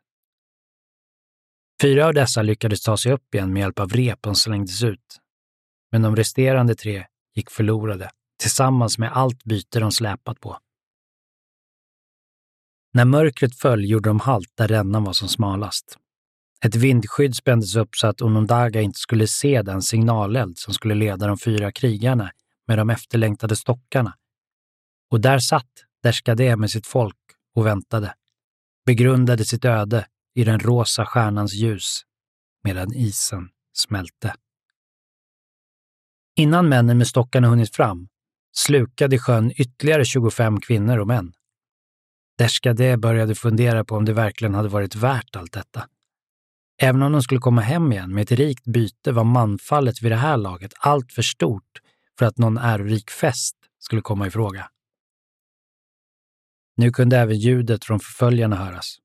Fyra 1.83 2.07
av 2.07 2.15
dessa 2.15 2.43
lyckades 2.43 2.83
ta 2.83 2.97
sig 2.97 3.12
upp 3.12 3.35
igen 3.35 3.53
med 3.53 3.61
hjälp 3.61 3.81
av 3.81 3.91
rep 3.91 4.19
som 4.25 4.35
slängdes 4.35 4.83
ut. 4.83 5.19
Men 5.93 6.03
de 6.03 6.17
resterande 6.17 6.75
tre 6.75 7.07
gick 7.35 7.51
förlorade, 7.51 8.11
tillsammans 8.41 8.99
med 8.99 9.12
allt 9.12 9.45
byte 9.45 9.81
de 9.81 9.93
släpat 9.93 10.41
på. 10.41 10.59
När 12.95 13.05
mörkret 13.05 13.55
föll 13.55 13.85
gjorde 13.85 14.11
de 14.11 14.21
halt 14.21 14.53
där 14.55 14.69
rännan 14.69 15.05
var 15.05 15.12
som 15.12 15.29
smalast. 15.29 15.99
Ett 16.65 16.75
vindskydd 16.75 17.37
spändes 17.37 17.77
upp 17.77 17.97
så 17.97 18.07
att 18.07 18.23
Onondaga 18.23 18.81
inte 18.81 18.99
skulle 18.99 19.27
se 19.27 19.62
den 19.62 19.83
signaleld 19.83 20.59
som 20.59 20.75
skulle 20.75 20.95
leda 20.95 21.27
de 21.27 21.38
fyra 21.38 21.73
krigarna 21.73 22.31
med 22.68 22.79
de 22.79 22.90
efterlängtade 22.90 23.57
stockarna. 23.57 24.14
Och 25.11 25.20
där 25.20 25.38
satt 25.38 25.85
Derskadeh 26.03 26.57
med 26.57 26.70
sitt 26.70 26.87
folk 26.87 27.18
och 27.55 27.66
väntade, 27.66 28.14
begrundade 28.87 29.44
sitt 29.44 29.64
öde 29.64 30.07
i 30.35 30.44
den 30.44 30.61
rosa 30.61 31.07
stjärnans 31.07 31.55
ljus 31.55 32.03
medan 32.64 32.94
isen 32.94 33.48
smälte. 33.72 34.35
Innan 36.37 36.68
männen 36.68 36.98
med 36.98 37.07
stockarna 37.07 37.48
hunnit 37.48 37.77
fram 37.77 38.09
slukade 38.57 39.18
sjön 39.18 39.53
ytterligare 39.57 40.05
25 40.05 40.61
kvinnor 40.61 40.98
och 40.98 41.07
män. 41.07 41.33
Derskadeh 42.38 42.96
började 42.96 43.35
fundera 43.35 43.85
på 43.85 43.96
om 43.96 44.05
det 44.05 44.12
verkligen 44.12 44.55
hade 44.55 44.68
varit 44.68 44.94
värt 44.94 45.37
allt 45.37 45.53
detta. 45.53 45.88
Även 46.81 47.03
om 47.03 47.12
de 47.12 47.22
skulle 47.22 47.40
komma 47.40 47.61
hem 47.61 47.92
igen 47.92 48.14
med 48.14 48.22
ett 48.22 48.38
rikt 48.38 48.64
byte 48.64 49.12
var 49.12 49.25
manfallet 49.25 50.03
vid 50.03 50.12
det 50.12 50.16
här 50.16 50.37
laget 50.37 50.72
allt 50.79 51.12
för 51.12 51.22
stort 51.22 51.82
för 52.18 52.27
att 52.27 52.38
någon 52.38 52.59
ärorik 52.59 53.11
fest 53.11 53.57
skulle 53.79 54.03
komma 54.03 54.27
i 54.27 54.31
fråga. 54.31 54.70
Nu 56.77 56.90
kunde 56.90 57.18
även 57.18 57.38
ljudet 57.38 57.85
från 57.85 58.01
förföljarna 58.01 58.57
höras. 58.57 58.96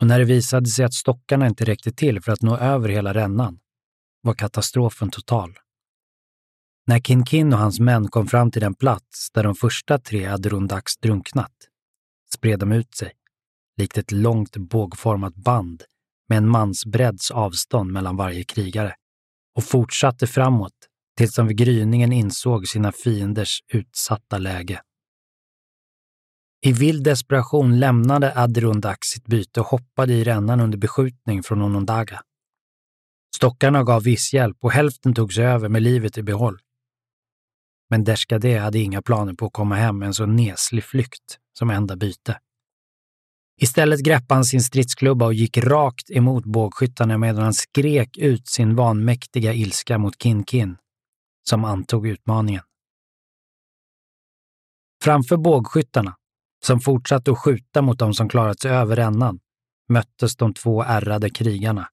Och 0.00 0.06
när 0.06 0.18
det 0.18 0.24
visade 0.24 0.66
sig 0.66 0.84
att 0.84 0.94
stockarna 0.94 1.46
inte 1.46 1.64
räckte 1.64 1.92
till 1.92 2.22
för 2.22 2.32
att 2.32 2.42
nå 2.42 2.56
över 2.56 2.88
hela 2.88 3.14
rännan 3.14 3.60
var 4.20 4.34
katastrofen 4.34 5.10
total. 5.10 5.58
När 6.86 7.00
Kinkin 7.00 7.52
och 7.52 7.58
hans 7.58 7.80
män 7.80 8.08
kom 8.08 8.26
fram 8.26 8.50
till 8.50 8.62
den 8.62 8.74
plats 8.74 9.30
där 9.30 9.42
de 9.42 9.54
första 9.54 9.98
tre 9.98 10.26
Adirondacks 10.26 10.96
drunknat 10.96 11.52
spred 12.34 12.58
de 12.58 12.72
ut 12.72 12.94
sig, 12.94 13.12
likt 13.76 13.98
ett 13.98 14.12
långt 14.12 14.56
bågformat 14.56 15.34
band 15.34 15.82
med 16.28 16.38
en 16.38 16.48
mansbredds 16.48 17.30
avstånd 17.30 17.92
mellan 17.92 18.16
varje 18.16 18.44
krigare 18.44 18.94
och 19.54 19.64
fortsatte 19.64 20.26
framåt 20.26 20.87
tills 21.18 21.34
de 21.34 21.46
vid 21.46 21.56
gryningen 21.56 22.12
insåg 22.12 22.68
sina 22.68 22.92
fienders 22.92 23.62
utsatta 23.72 24.38
läge. 24.38 24.80
I 26.66 26.72
vild 26.72 27.04
desperation 27.04 27.78
lämnade 27.78 28.32
Adirondack 28.36 29.04
sitt 29.04 29.26
byte 29.26 29.60
och 29.60 29.66
hoppade 29.66 30.12
i 30.12 30.24
rännan 30.24 30.60
under 30.60 30.78
beskjutning 30.78 31.42
från 31.42 31.62
Onondaga. 31.62 32.22
Stockarna 33.36 33.84
gav 33.84 34.02
viss 34.02 34.32
hjälp 34.32 34.56
och 34.60 34.72
hälften 34.72 35.14
tog 35.14 35.32
sig 35.32 35.44
över 35.44 35.68
med 35.68 35.82
livet 35.82 36.18
i 36.18 36.22
behåll. 36.22 36.58
Men 37.90 38.04
Derskadeh 38.04 38.62
hade 38.62 38.78
inga 38.78 39.02
planer 39.02 39.34
på 39.34 39.46
att 39.46 39.52
komma 39.52 39.74
hem 39.74 39.98
med 39.98 40.06
en 40.06 40.14
så 40.14 40.26
neslig 40.26 40.84
flykt 40.84 41.38
som 41.58 41.70
enda 41.70 41.96
byte. 41.96 42.38
Istället 43.60 44.00
greppade 44.00 44.34
han 44.34 44.44
sin 44.44 44.62
stridsklubba 44.62 45.26
och 45.26 45.34
gick 45.34 45.56
rakt 45.56 46.10
emot 46.10 46.44
bågskyttarna 46.44 47.18
medan 47.18 47.42
han 47.42 47.54
skrek 47.54 48.16
ut 48.16 48.48
sin 48.48 48.74
vanmäktiga 48.74 49.52
ilska 49.52 49.98
mot 49.98 50.18
Kin-Kin, 50.18 50.76
som 51.48 51.64
antog 51.64 52.06
utmaningen. 52.06 52.62
Framför 55.04 55.36
bågskyttarna, 55.36 56.16
som 56.64 56.80
fortsatte 56.80 57.30
att 57.30 57.38
skjuta 57.38 57.82
mot 57.82 57.98
dem 57.98 58.14
som 58.14 58.28
klarat 58.28 58.60
sig 58.60 58.70
över 58.70 58.96
rännan, 58.96 59.40
möttes 59.88 60.36
de 60.36 60.54
två 60.54 60.82
ärrade 60.82 61.30
krigarna, 61.30 61.88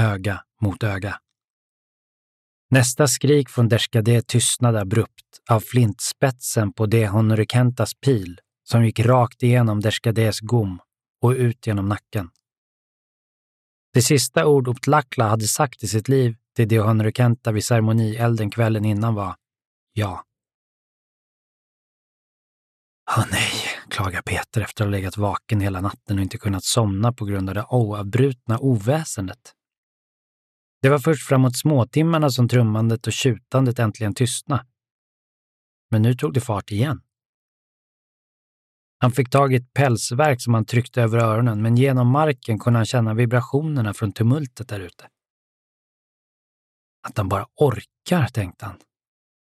öga 0.00 0.42
mot 0.60 0.82
öga. 0.82 1.20
Nästa 2.70 3.06
skrik 3.06 3.48
från 3.48 3.68
Derskadeh 3.68 4.20
tystnade 4.20 4.80
abrupt 4.80 5.42
av 5.50 5.60
flintspetsen 5.60 6.72
på 6.72 6.86
de 6.86 7.06
Honorikentas 7.06 7.94
pil 7.94 8.40
som 8.64 8.84
gick 8.84 9.00
rakt 9.00 9.42
igenom 9.42 9.80
Derskadehs 9.80 10.40
gom 10.40 10.80
och 11.22 11.30
ut 11.30 11.66
genom 11.66 11.88
nacken. 11.88 12.30
Det 13.92 14.02
sista 14.02 14.46
ord 14.46 14.68
Optlakla 14.68 15.28
hade 15.28 15.48
sagt 15.48 15.82
i 15.82 15.88
sitt 15.88 16.08
liv 16.08 16.36
till 16.56 16.68
det 16.68 16.78
hon 16.78 17.02
rekenta 17.02 17.52
vid 17.52 17.64
ceremonielden 17.64 18.50
kvällen 18.50 18.84
innan 18.84 19.14
var 19.14 19.36
ja. 19.92 20.24
Åh 23.16 23.24
nej, 23.30 23.52
klagar 23.90 24.22
Peter 24.22 24.60
efter 24.60 24.84
att 24.84 24.86
ha 24.86 24.90
legat 24.90 25.16
vaken 25.16 25.60
hela 25.60 25.80
natten 25.80 26.18
och 26.18 26.22
inte 26.22 26.38
kunnat 26.38 26.64
somna 26.64 27.12
på 27.12 27.24
grund 27.24 27.48
av 27.48 27.54
det 27.54 27.66
oavbrutna 27.68 28.58
oväsendet. 28.58 29.52
Det 30.82 30.88
var 30.88 30.98
först 30.98 31.28
framåt 31.28 31.56
småtimmarna 31.56 32.30
som 32.30 32.48
trummandet 32.48 33.06
och 33.06 33.12
tjutandet 33.12 33.78
äntligen 33.78 34.14
tystnade. 34.14 34.66
Men 35.90 36.02
nu 36.02 36.14
tog 36.14 36.32
det 36.32 36.40
fart 36.40 36.70
igen. 36.70 37.02
Han 38.98 39.12
fick 39.12 39.30
tag 39.30 39.52
i 39.52 39.56
ett 39.56 39.72
pälsverk 39.72 40.42
som 40.42 40.54
han 40.54 40.64
tryckte 40.64 41.02
över 41.02 41.18
öronen, 41.18 41.62
men 41.62 41.76
genom 41.76 42.08
marken 42.08 42.58
kunde 42.58 42.78
han 42.78 42.86
känna 42.86 43.14
vibrationerna 43.14 43.94
från 43.94 44.12
tumultet 44.12 44.68
där 44.68 44.80
ute. 44.80 45.08
Att 47.06 47.18
han 47.18 47.28
bara 47.28 47.46
orkar, 47.54 48.26
tänkte 48.28 48.66
han, 48.66 48.78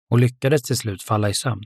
och 0.09 0.19
lyckades 0.19 0.61
till 0.61 0.77
slut 0.77 1.03
falla 1.03 1.29
i 1.29 1.33
sömn. 1.33 1.63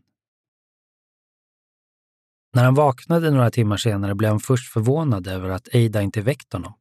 När 2.53 2.63
han 2.63 2.75
vaknade 2.75 3.31
några 3.31 3.51
timmar 3.51 3.77
senare 3.77 4.15
blev 4.15 4.29
han 4.29 4.39
först 4.39 4.73
förvånad 4.73 5.27
över 5.27 5.49
att 5.49 5.67
Eida 5.67 6.01
inte 6.01 6.21
väckt 6.21 6.53
honom. 6.53 6.73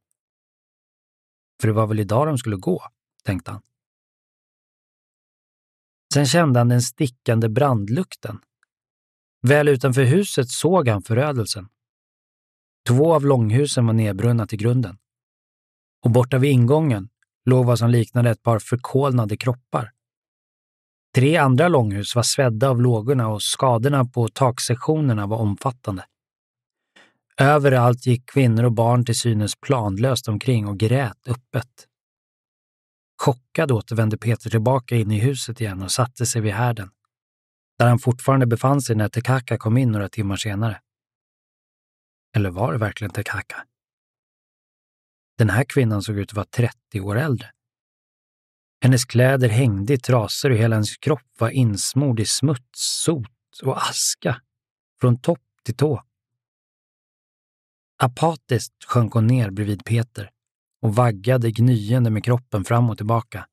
För 1.61 1.67
det 1.67 1.73
var 1.73 1.87
väl 1.87 1.99
idag 1.99 2.27
de 2.27 2.37
skulle 2.37 2.55
gå, 2.55 2.83
tänkte 3.23 3.51
han. 3.51 3.61
Sen 6.13 6.25
kände 6.25 6.59
han 6.59 6.69
den 6.69 6.81
stickande 6.81 7.49
brandlukten. 7.49 8.39
Väl 9.41 9.67
utanför 9.67 10.03
huset 10.03 10.49
såg 10.49 10.87
han 10.87 11.01
förödelsen. 11.01 11.69
Två 12.87 13.13
av 13.13 13.25
långhusen 13.25 13.85
var 13.85 13.93
nedbrunna 13.93 14.47
till 14.47 14.59
grunden. 14.59 14.97
Och 16.01 16.11
borta 16.11 16.37
vid 16.37 16.51
ingången 16.51 17.09
låg 17.45 17.65
vad 17.65 17.79
som 17.79 17.89
liknade 17.89 18.29
ett 18.29 18.43
par 18.43 18.59
förkolnade 18.59 19.37
kroppar. 19.37 19.91
Tre 21.15 21.37
andra 21.37 21.67
långhus 21.67 22.15
var 22.15 22.23
svedda 22.23 22.69
av 22.69 22.81
lågorna 22.81 23.27
och 23.27 23.41
skadorna 23.41 24.05
på 24.05 24.27
taksektionerna 24.27 25.27
var 25.27 25.37
omfattande. 25.37 26.05
Överallt 27.37 28.05
gick 28.05 28.29
kvinnor 28.29 28.63
och 28.63 28.71
barn 28.71 29.05
till 29.05 29.19
synes 29.19 29.55
planlöst 29.55 30.27
omkring 30.27 30.67
och 30.67 30.77
grät 30.77 31.27
öppet. 31.27 31.87
Chockad 33.21 33.71
återvände 33.71 34.17
Peter 34.17 34.49
tillbaka 34.49 34.95
in 34.95 35.11
i 35.11 35.19
huset 35.19 35.61
igen 35.61 35.81
och 35.81 35.91
satte 35.91 36.25
sig 36.25 36.41
vid 36.41 36.53
härden, 36.53 36.89
där 37.79 37.87
han 37.87 37.99
fortfarande 37.99 38.45
befann 38.45 38.81
sig 38.81 38.95
när 38.95 39.09
Tekaka 39.09 39.57
kom 39.57 39.77
in 39.77 39.91
några 39.91 40.09
timmar 40.09 40.35
senare. 40.35 40.81
Eller 42.35 42.49
var 42.49 42.71
det 42.71 42.79
verkligen 42.79 43.11
Tekaka? 43.11 43.63
Den 45.39 45.49
här 45.49 45.63
kvinnan 45.63 46.01
såg 46.01 46.17
ut 46.17 46.29
att 46.29 46.35
vara 46.35 46.45
30 46.45 47.01
år 47.01 47.17
äldre. 47.17 47.51
Hennes 48.81 49.05
kläder 49.05 49.49
hängde 49.49 49.93
i 49.93 49.97
trasor 49.97 50.49
och 50.49 50.57
hela 50.57 50.75
hennes 50.75 50.97
kropp 50.97 51.27
var 51.37 51.49
insmord 51.49 52.19
i 52.19 52.25
smuts, 52.25 53.01
sot 53.03 53.59
och 53.63 53.77
aska, 53.77 54.41
från 55.01 55.21
topp 55.21 55.43
till 55.63 55.75
tå. 55.75 56.03
Apatiskt 57.97 58.83
sjönk 58.83 59.13
hon 59.13 59.27
ner 59.27 59.49
bredvid 59.49 59.85
Peter 59.85 60.31
och 60.81 60.95
vaggade 60.95 61.51
gnyende 61.51 62.09
med 62.09 62.23
kroppen 62.23 62.65
fram 62.65 62.89
och 62.89 62.97
tillbaka. 62.97 63.47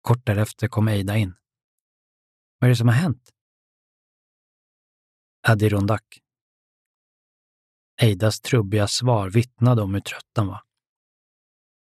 Kort 0.00 0.26
därefter 0.26 0.68
kom 0.68 0.88
Eida 0.88 1.16
in. 1.16 1.34
Vad 2.58 2.68
är 2.68 2.72
det 2.72 2.76
som 2.76 2.88
har 2.88 2.94
hänt? 2.94 3.30
Adirondack, 5.48 6.21
Eidas 8.02 8.40
trubbiga 8.40 8.88
svar 8.88 9.30
vittnade 9.30 9.82
om 9.82 9.94
hur 9.94 10.00
trött 10.00 10.32
han 10.36 10.46
var. 10.46 10.60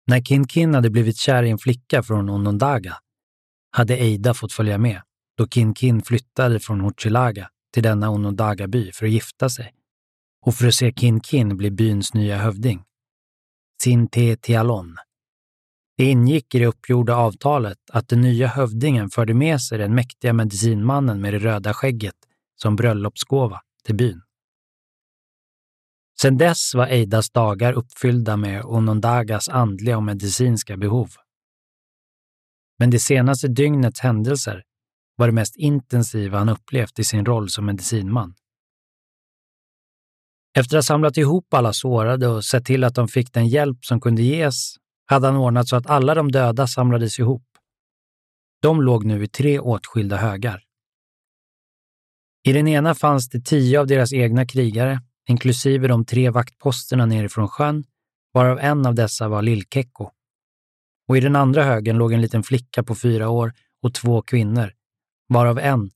När 0.08 0.22
Kin 0.22 0.48
Kin 0.48 0.74
hade 0.74 0.90
blivit 0.90 1.18
kär 1.18 1.44
i 1.44 1.50
en 1.50 1.58
flicka 1.58 2.04
från 2.04 2.30
Onondaga 2.30 2.98
hade 3.72 3.98
Eida 3.98 4.34
fått 4.34 4.54
följa 4.54 4.78
med 4.78 5.02
då 5.38 5.48
Kin 5.48 5.76
Kin 5.76 6.02
flyttade 6.02 6.60
från 6.60 6.82
Huchilaga 6.82 7.50
till 7.74 7.84
denna 7.84 8.10
Onondaga-by 8.10 8.92
för 8.92 9.06
att 9.06 9.12
gifta 9.12 9.50
sig 9.50 9.74
och 10.46 10.56
för 10.56 10.68
att 10.68 10.76
se 10.76 10.94
Kin 10.94 11.22
Kin 11.22 11.58
bli 11.58 11.72
byns 11.72 12.14
nya 12.14 12.38
hövding. 12.38 12.84
Sinte 13.84 14.36
Tialon. 14.36 14.98
Det 15.98 16.06
ingick 16.06 16.56
i 16.56 16.60
det 16.60 16.66
uppgjorda 16.66 17.16
avtalet 17.16 17.78
att 17.92 18.08
den 18.08 18.22
nya 18.22 18.48
hövdingen 18.48 19.10
förde 19.10 19.34
med 19.34 19.62
sig 19.62 19.78
den 19.78 19.96
mäktiga 19.96 20.34
medicinmannen 20.34 21.22
med 21.22 21.34
det 21.34 21.40
röda 21.40 21.74
skägget 21.74 22.16
som 22.56 22.76
bröllopsgåva 22.76 23.62
till 23.86 23.96
byn. 23.96 24.25
Sedan 26.22 26.38
dess 26.38 26.76
var 26.76 26.88
Eidas 26.88 27.32
dagar 27.32 27.74
uppfyllda 27.74 28.38
med 28.38 28.66
Onondagas 28.66 29.50
andliga 29.50 29.98
och 29.98 30.04
medicinska 30.04 30.78
behov. 30.78 31.10
Men 32.80 32.90
det 32.90 33.00
senaste 33.00 33.48
dygnets 33.48 34.00
händelser 34.00 34.64
var 35.16 35.28
det 35.28 35.34
mest 35.34 35.56
intensiva 35.56 36.38
han 36.38 36.50
upplevt 36.50 37.00
i 37.00 37.04
sin 37.04 37.26
roll 37.26 37.50
som 37.50 37.66
medicinman. 37.66 38.36
Efter 40.58 40.78
att 40.78 40.84
ha 40.84 40.88
samlat 40.88 41.18
ihop 41.18 41.54
alla 41.54 41.74
sårade 41.74 42.28
och 42.28 42.46
sett 42.46 42.66
till 42.66 42.84
att 42.84 42.96
de 42.96 43.08
fick 43.08 43.34
den 43.34 43.48
hjälp 43.48 43.86
som 43.86 44.02
kunde 44.02 44.22
ges 44.22 44.76
hade 45.06 45.28
han 45.28 45.36
ordnat 45.36 45.68
så 45.68 45.76
att 45.76 45.88
alla 45.88 46.16
de 46.16 46.32
döda 46.32 46.68
samlades 46.68 47.20
ihop. 47.20 47.46
De 48.62 48.82
låg 48.82 49.06
nu 49.06 49.24
i 49.24 49.28
tre 49.28 49.60
åtskilda 49.60 50.18
högar. 50.18 50.64
I 52.44 52.54
den 52.54 52.68
ena 52.68 52.96
fanns 52.96 53.30
det 53.30 53.42
tio 53.42 53.80
av 53.80 53.88
deras 53.88 54.14
egna 54.14 54.46
krigare, 54.46 55.02
inklusive 55.28 55.88
de 55.88 56.06
tre 56.06 56.30
vaktposterna 56.30 57.06
nerifrån 57.06 57.48
sjön, 57.48 57.84
varav 58.34 58.60
en 58.60 58.86
av 58.86 58.96
dessa 58.96 59.28
var 59.28 59.42
Lillkekko. 59.42 60.12
Och 61.08 61.18
i 61.18 61.20
den 61.20 61.36
andra 61.36 61.64
högen 61.64 61.98
låg 61.98 62.14
en 62.14 62.22
liten 62.22 62.44
flicka 62.44 62.84
på 62.84 62.96
fyra 62.96 63.30
år 63.30 63.54
och 63.82 63.94
två 63.94 64.22
kvinnor, 64.22 64.74
varav 65.28 65.60
en 65.60 65.92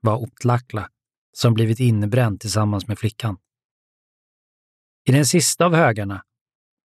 var 0.00 0.16
Otlakla, 0.16 0.88
som 1.32 1.54
blivit 1.54 1.80
innebränd 1.80 2.40
tillsammans 2.40 2.88
med 2.88 2.98
flickan. 2.98 3.36
I 5.08 5.12
den 5.12 5.26
sista 5.26 5.66
av 5.66 5.74
högarna 5.74 6.22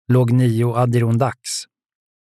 låg 0.07 0.31
nio 0.31 0.75
Adirondacks. 0.75 1.49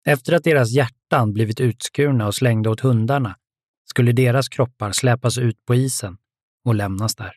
Efter 0.06 0.32
att 0.32 0.44
deras 0.44 0.70
hjärtan 0.70 1.32
blivit 1.32 1.60
utskurna 1.60 2.26
och 2.26 2.34
slängda 2.34 2.70
åt 2.70 2.80
hundarna 2.80 3.36
skulle 3.84 4.12
deras 4.12 4.48
kroppar 4.48 4.92
släpas 4.92 5.38
ut 5.38 5.64
på 5.64 5.74
isen 5.74 6.18
och 6.64 6.74
lämnas 6.74 7.16
där. 7.16 7.32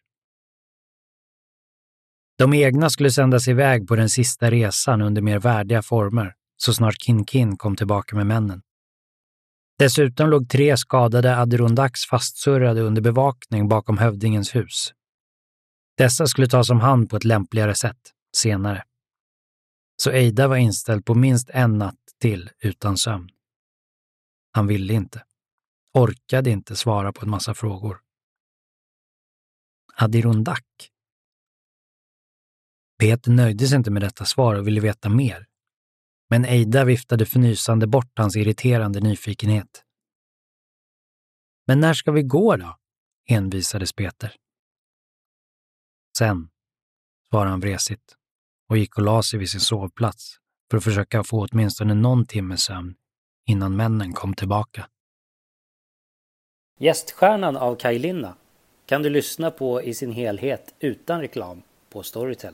De 2.39 2.53
egna 2.53 2.89
skulle 2.89 3.11
sändas 3.11 3.47
iväg 3.47 3.87
på 3.87 3.95
den 3.95 4.09
sista 4.09 4.51
resan 4.51 5.01
under 5.01 5.21
mer 5.21 5.39
värdiga 5.39 5.81
former 5.81 6.33
så 6.57 6.73
snart 6.73 6.95
Kin 7.01 7.25
Kin 7.25 7.57
kom 7.57 7.75
tillbaka 7.75 8.15
med 8.15 8.27
männen. 8.27 8.61
Dessutom 9.79 10.29
låg 10.29 10.49
tre 10.49 10.77
skadade 10.77 11.37
Adirondacks 11.37 12.05
fastsurrade 12.05 12.81
under 12.81 13.01
bevakning 13.01 13.67
bakom 13.67 13.97
hövdingens 13.97 14.55
hus. 14.55 14.93
Dessa 15.97 16.27
skulle 16.27 16.47
tas 16.47 16.69
om 16.69 16.79
hand 16.79 17.09
på 17.09 17.15
ett 17.15 17.23
lämpligare 17.23 17.75
sätt 17.75 18.11
senare. 18.35 18.83
Så 19.97 20.11
Eida 20.11 20.47
var 20.47 20.57
inställd 20.57 21.05
på 21.05 21.15
minst 21.15 21.49
en 21.49 21.77
natt 21.77 21.95
till 22.21 22.49
utan 22.59 22.97
sömn. 22.97 23.29
Han 24.51 24.67
ville 24.67 24.93
inte, 24.93 25.23
orkade 25.93 26.49
inte 26.49 26.75
svara 26.75 27.13
på 27.13 27.25
en 27.25 27.29
massa 27.29 27.53
frågor. 27.53 27.99
Adirondack? 29.95 30.65
Peter 32.99 33.31
nöjde 33.31 33.67
sig 33.67 33.77
inte 33.77 33.91
med 33.91 34.01
detta 34.01 34.25
svar 34.25 34.55
och 34.55 34.67
ville 34.67 34.81
veta 34.81 35.09
mer. 35.09 35.45
Men 36.29 36.45
Eida 36.45 36.85
viftade 36.85 37.25
förnysande 37.25 37.87
bort 37.87 38.11
hans 38.15 38.35
irriterande 38.35 38.99
nyfikenhet. 38.99 39.83
Men 41.67 41.79
när 41.79 41.93
ska 41.93 42.11
vi 42.11 42.23
gå 42.23 42.55
då? 42.55 42.77
envisades 43.29 43.93
Peter. 43.93 44.35
Sen, 46.17 46.49
svarade 47.29 47.49
han 47.49 47.59
vresigt 47.59 48.15
och 48.69 48.77
gick 48.77 48.97
och 48.97 49.03
la 49.03 49.23
sig 49.23 49.39
vid 49.39 49.49
sin 49.49 49.59
sovplats 49.59 50.37
för 50.71 50.77
att 50.77 50.83
försöka 50.83 51.23
få 51.23 51.47
åtminstone 51.51 51.93
någon 51.93 52.25
timmes 52.25 52.63
sömn 52.63 52.95
innan 53.49 53.75
männen 53.75 54.13
kom 54.13 54.33
tillbaka. 54.33 54.89
Gäststjärnan 56.79 57.57
av 57.57 57.75
Kaj 57.75 57.99
Linna 57.99 58.35
kan 58.85 59.03
du 59.03 59.09
lyssna 59.09 59.51
på 59.51 59.81
i 59.81 59.93
sin 59.93 60.11
helhet 60.11 60.75
utan 60.79 61.21
reklam 61.21 61.61
på 61.89 62.03
Storytel. 62.03 62.53